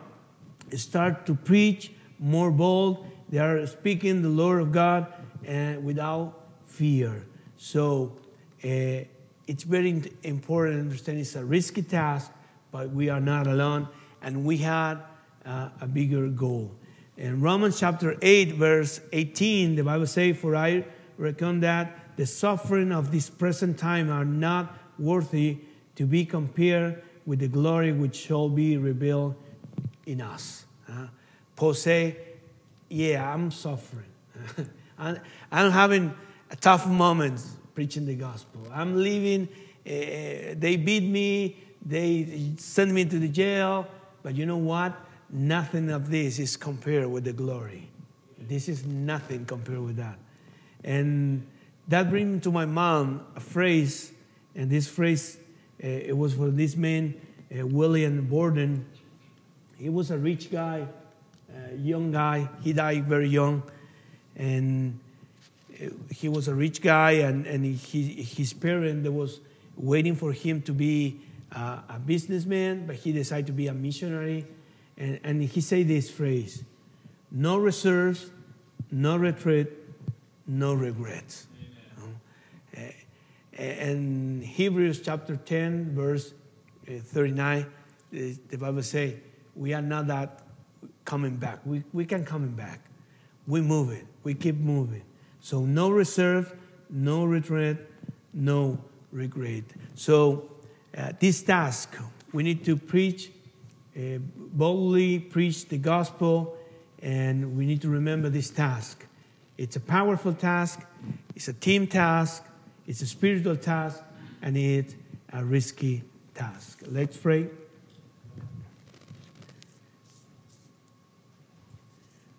start 0.77 1.27
to 1.27 1.35
preach 1.35 1.93
more 2.18 2.51
bold. 2.51 3.07
They 3.29 3.39
are 3.39 3.66
speaking 3.66 4.22
the 4.22 4.29
Lord 4.29 4.61
of 4.61 4.72
God 4.72 5.12
and 5.45 5.85
without 5.85 6.41
fear. 6.66 7.25
So 7.57 8.16
uh, 8.64 9.05
it's 9.47 9.62
very 9.62 10.03
important 10.22 10.77
to 10.77 10.81
understand 10.81 11.18
it's 11.18 11.37
a 11.37 11.45
risky 11.45 11.83
task, 11.83 12.31
but 12.70 12.91
we 12.91 13.09
are 13.09 13.20
not 13.20 13.47
alone, 13.47 13.89
and 14.22 14.45
we 14.45 14.57
had 14.59 14.97
uh, 15.47 15.68
a 15.80 15.86
bigger 15.86 16.28
goal. 16.28 16.70
In 17.16 17.40
Romans 17.40 17.78
chapter 17.78 18.16
8, 18.20 18.55
verse 18.55 19.01
18, 19.12 19.76
the 19.76 19.84
Bible 19.84 20.07
says, 20.07 20.36
For 20.36 20.57
I 20.57 20.84
reckon 21.16 21.61
that 21.61 22.16
the 22.16 22.26
suffering 22.26 22.92
of 22.92 23.12
this 23.12 23.30
present 23.30 23.78
time 23.78 24.11
are 24.11 24.24
not 24.24 24.76
worthy 24.99 25.59
to 25.97 26.07
be 26.07 26.24
compared 26.24 27.03
with 27.26 27.38
the 27.38 27.49
glory 27.49 27.92
which 27.92 28.16
shall 28.16 28.49
be 28.49 28.76
revealed 28.76 29.34
in 30.07 30.20
us. 30.20 30.64
Uh, 30.88 31.07
Paul 31.57 31.74
say, 31.74 32.16
yeah, 32.88 33.32
I'm 33.32 33.51
suffering. 33.51 34.05
I'm, 34.99 35.20
having 35.51 36.14
tough 36.61 36.86
moments 36.86 37.57
preaching 37.74 38.07
the 38.07 38.14
gospel. 38.14 38.68
I'm 38.72 38.97
living, 38.97 39.49
uh, 39.86 40.55
they 40.57 40.76
beat 40.76 41.05
me, 41.05 41.57
they 41.84 42.53
send 42.57 42.95
me 42.95 43.05
to 43.05 43.18
the 43.18 43.28
jail, 43.28 43.86
but 44.22 44.34
you 44.34 44.47
know 44.47 44.57
what? 44.57 44.95
Nothing 45.37 45.91
of 45.91 46.11
this 46.11 46.39
is 46.39 46.57
compared 46.57 47.09
with 47.09 47.24
the 47.24 47.32
glory. 47.32 47.91
This 48.39 48.68
is 48.68 48.87
nothing 48.87 49.45
compared 49.47 49.80
with 49.80 49.97
that. 49.97 50.16
And 50.85 51.45
that 51.89 52.09
brings 52.09 52.45
to 52.45 52.53
my 52.53 52.66
mom 52.66 53.26
a 53.35 53.41
phrase, 53.41 54.12
and 54.55 54.70
this 54.70 54.87
phrase, 54.87 55.37
uh, 55.82 55.89
it 55.89 56.16
was 56.16 56.35
for 56.35 56.51
this 56.51 56.76
man, 56.76 57.14
uh, 57.51 57.66
William 57.66 58.26
Borden. 58.26 58.87
He 59.76 59.89
was 59.89 60.12
a 60.12 60.18
rich 60.18 60.53
guy, 60.53 60.87
a 61.53 61.74
young 61.74 62.12
guy. 62.12 62.49
He 62.62 62.72
died 62.72 63.05
very 63.07 63.28
young, 63.28 63.64
and 64.37 65.01
he 66.11 66.28
was 66.28 66.47
a 66.47 66.55
rich 66.55 66.80
guy, 66.80 67.11
and, 67.12 67.45
and 67.47 67.64
he, 67.64 68.03
his 68.22 68.53
parent 68.53 69.11
was 69.12 69.41
waiting 69.76 70.14
for 70.14 70.32
him 70.32 70.62
to 70.62 70.72
be 70.72 71.18
uh, 71.51 71.80
a 71.89 71.99
businessman, 71.99 72.87
but 72.87 72.95
he 72.95 73.11
decided 73.11 73.47
to 73.49 73.53
be 73.53 73.66
a 73.66 73.74
missionary. 73.74 74.47
And, 74.97 75.20
and 75.24 75.42
he 75.42 75.61
said 75.61 75.88
this 75.88 76.11
phrase 76.11 76.64
no 77.30 77.59
reserves, 77.59 78.30
no 78.90 79.16
retreat, 79.16 79.68
no 80.47 80.74
regrets. 80.74 81.47
And 83.57 84.42
Hebrews 84.42 85.01
chapter 85.01 85.36
10, 85.36 85.95
verse 85.95 86.34
uh, 86.88 86.99
39, 86.99 87.66
the 88.11 88.57
Bible 88.59 88.82
says, 88.82 89.14
we 89.55 89.72
are 89.72 89.82
not 89.82 90.09
that 90.09 90.42
coming 91.05 91.36
back. 91.36 91.61
We, 91.64 91.84
we 91.92 92.05
can 92.05 92.24
coming 92.24 92.51
back. 92.51 92.80
We 93.47 93.61
move 93.61 93.90
it. 93.90 94.07
We 94.24 94.34
keep 94.34 94.57
moving. 94.57 95.03
So 95.40 95.61
no 95.61 95.90
reserve, 95.90 96.55
no 96.90 97.24
retreat, 97.24 97.76
no 98.32 98.78
regret. 99.12 99.64
So 99.95 100.51
uh, 100.97 101.12
this 101.20 101.42
task, 101.42 101.97
we 102.32 102.42
need 102.42 102.64
to 102.64 102.76
preach, 102.76 103.30
uh, 103.97 104.18
boldly 104.36 105.18
preach 105.18 105.68
the 105.68 105.78
gospel, 105.78 106.57
and 107.03 107.57
we 107.57 107.66
need 107.66 107.82
to 107.82 107.88
remember 107.88 108.28
this 108.28 108.51
task. 108.51 109.07
It's 109.57 109.76
a 109.76 109.80
powerful 109.80 110.32
task. 110.32 110.80
It's 111.36 111.49
a 111.49 111.53
team 111.53 111.86
task. 111.86 112.45
It's 112.86 113.01
a 113.03 113.07
spiritual 113.07 113.57
task 113.57 114.03
and 114.42 114.57
it's 114.57 114.95
a 115.32 115.45
risky 115.45 116.03
task. 116.34 116.82
Let's 116.86 117.16
pray. 117.16 117.49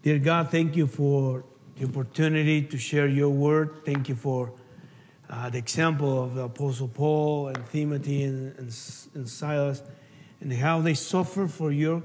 Dear 0.03 0.19
God, 0.19 0.51
thank 0.51 0.75
you 0.75 0.85
for 0.85 1.43
the 1.77 1.85
opportunity 1.85 2.61
to 2.61 2.77
share 2.77 3.07
your 3.07 3.29
word. 3.29 3.83
Thank 3.85 4.07
you 4.07 4.15
for 4.15 4.51
uh, 5.29 5.49
the 5.49 5.57
example 5.57 6.23
of 6.23 6.35
the 6.35 6.43
Apostle 6.43 6.89
Paul 6.89 7.47
and 7.47 7.57
Timothy 7.71 8.23
and, 8.23 8.55
and, 8.59 8.77
and 9.15 9.27
Silas 9.27 9.81
and 10.45 10.53
how 10.53 10.79
they 10.79 10.93
suffered 10.93 11.49
for 11.49 11.71
you, 11.71 12.03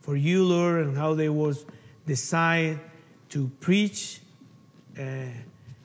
for 0.00 0.16
you, 0.16 0.42
Lord, 0.44 0.84
and 0.84 0.96
how 0.96 1.14
they 1.14 1.28
was 1.28 1.64
decide 2.04 2.80
to 3.28 3.48
preach 3.60 4.22
uh, 4.98 5.26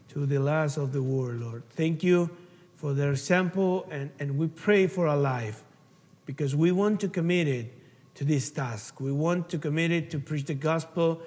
to 0.10 0.26
the 0.26 0.40
last 0.40 0.78
of 0.78 0.94
the 0.94 1.04
world, 1.04 1.42
Lord. 1.42 1.62
Thank 1.70 2.02
you 2.02 2.28
for 2.76 2.94
their 2.94 3.12
example, 3.12 3.88
and, 3.92 4.10
and 4.18 4.36
we 4.36 4.48
pray 4.48 4.88
for 4.88 5.08
our 5.08 5.16
life 5.16 5.62
because 6.26 6.56
we 6.56 6.72
want 6.72 7.00
to 7.02 7.08
commit 7.08 7.48
it 7.48 7.72
to 8.16 8.26
this 8.26 8.50
task. 8.50 9.00
We 9.00 9.12
want 9.12 9.48
to 9.50 9.60
commit 9.60 9.92
it 9.92 10.10
to 10.10 10.18
preach 10.18 10.46
the 10.46 10.56
gospel, 10.56 11.22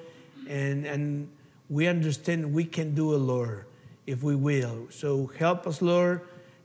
and, 0.48 0.86
and 0.86 1.28
we 1.70 1.86
understand 1.86 2.52
we 2.52 2.64
can 2.64 2.96
do 2.96 3.14
it, 3.14 3.18
Lord, 3.18 3.66
if 4.08 4.24
we 4.24 4.34
will. 4.34 4.88
So 4.90 5.30
help 5.38 5.68
us, 5.68 5.80
Lord, 5.80 6.22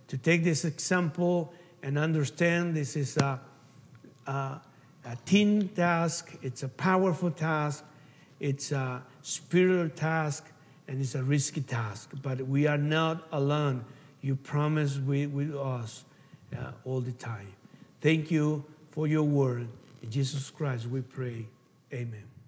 to 0.07 0.17
take 0.17 0.43
this 0.43 0.65
example 0.65 1.53
and 1.83 1.95
understand 1.95 2.75
this 2.75 2.95
is 2.95 3.15
a, 3.17 3.39
a, 4.29 4.61
a 5.05 5.15
team 5.25 5.67
task, 5.69 6.37
it's 6.41 6.63
a 6.63 6.69
powerful 6.69 7.31
task, 7.31 7.83
it's 8.39 8.71
a 8.71 9.01
spiritual 9.21 9.89
task 9.89 10.45
and 10.87 11.01
it's 11.01 11.15
a 11.15 11.23
risky 11.23 11.61
task, 11.61 12.11
but 12.21 12.41
we 12.41 12.67
are 12.67 12.77
not 12.77 13.27
alone. 13.31 13.85
You 14.21 14.35
promise 14.35 14.97
with, 14.97 15.31
with 15.31 15.55
us 15.55 16.03
uh, 16.57 16.71
all 16.83 17.01
the 17.01 17.11
time. 17.13 17.53
Thank 18.01 18.31
you 18.31 18.63
for 18.91 19.07
your 19.07 19.23
word. 19.23 19.67
In 20.01 20.09
Jesus 20.09 20.49
Christ 20.49 20.87
we 20.87 21.01
pray. 21.01 21.45
Amen. 21.93 22.38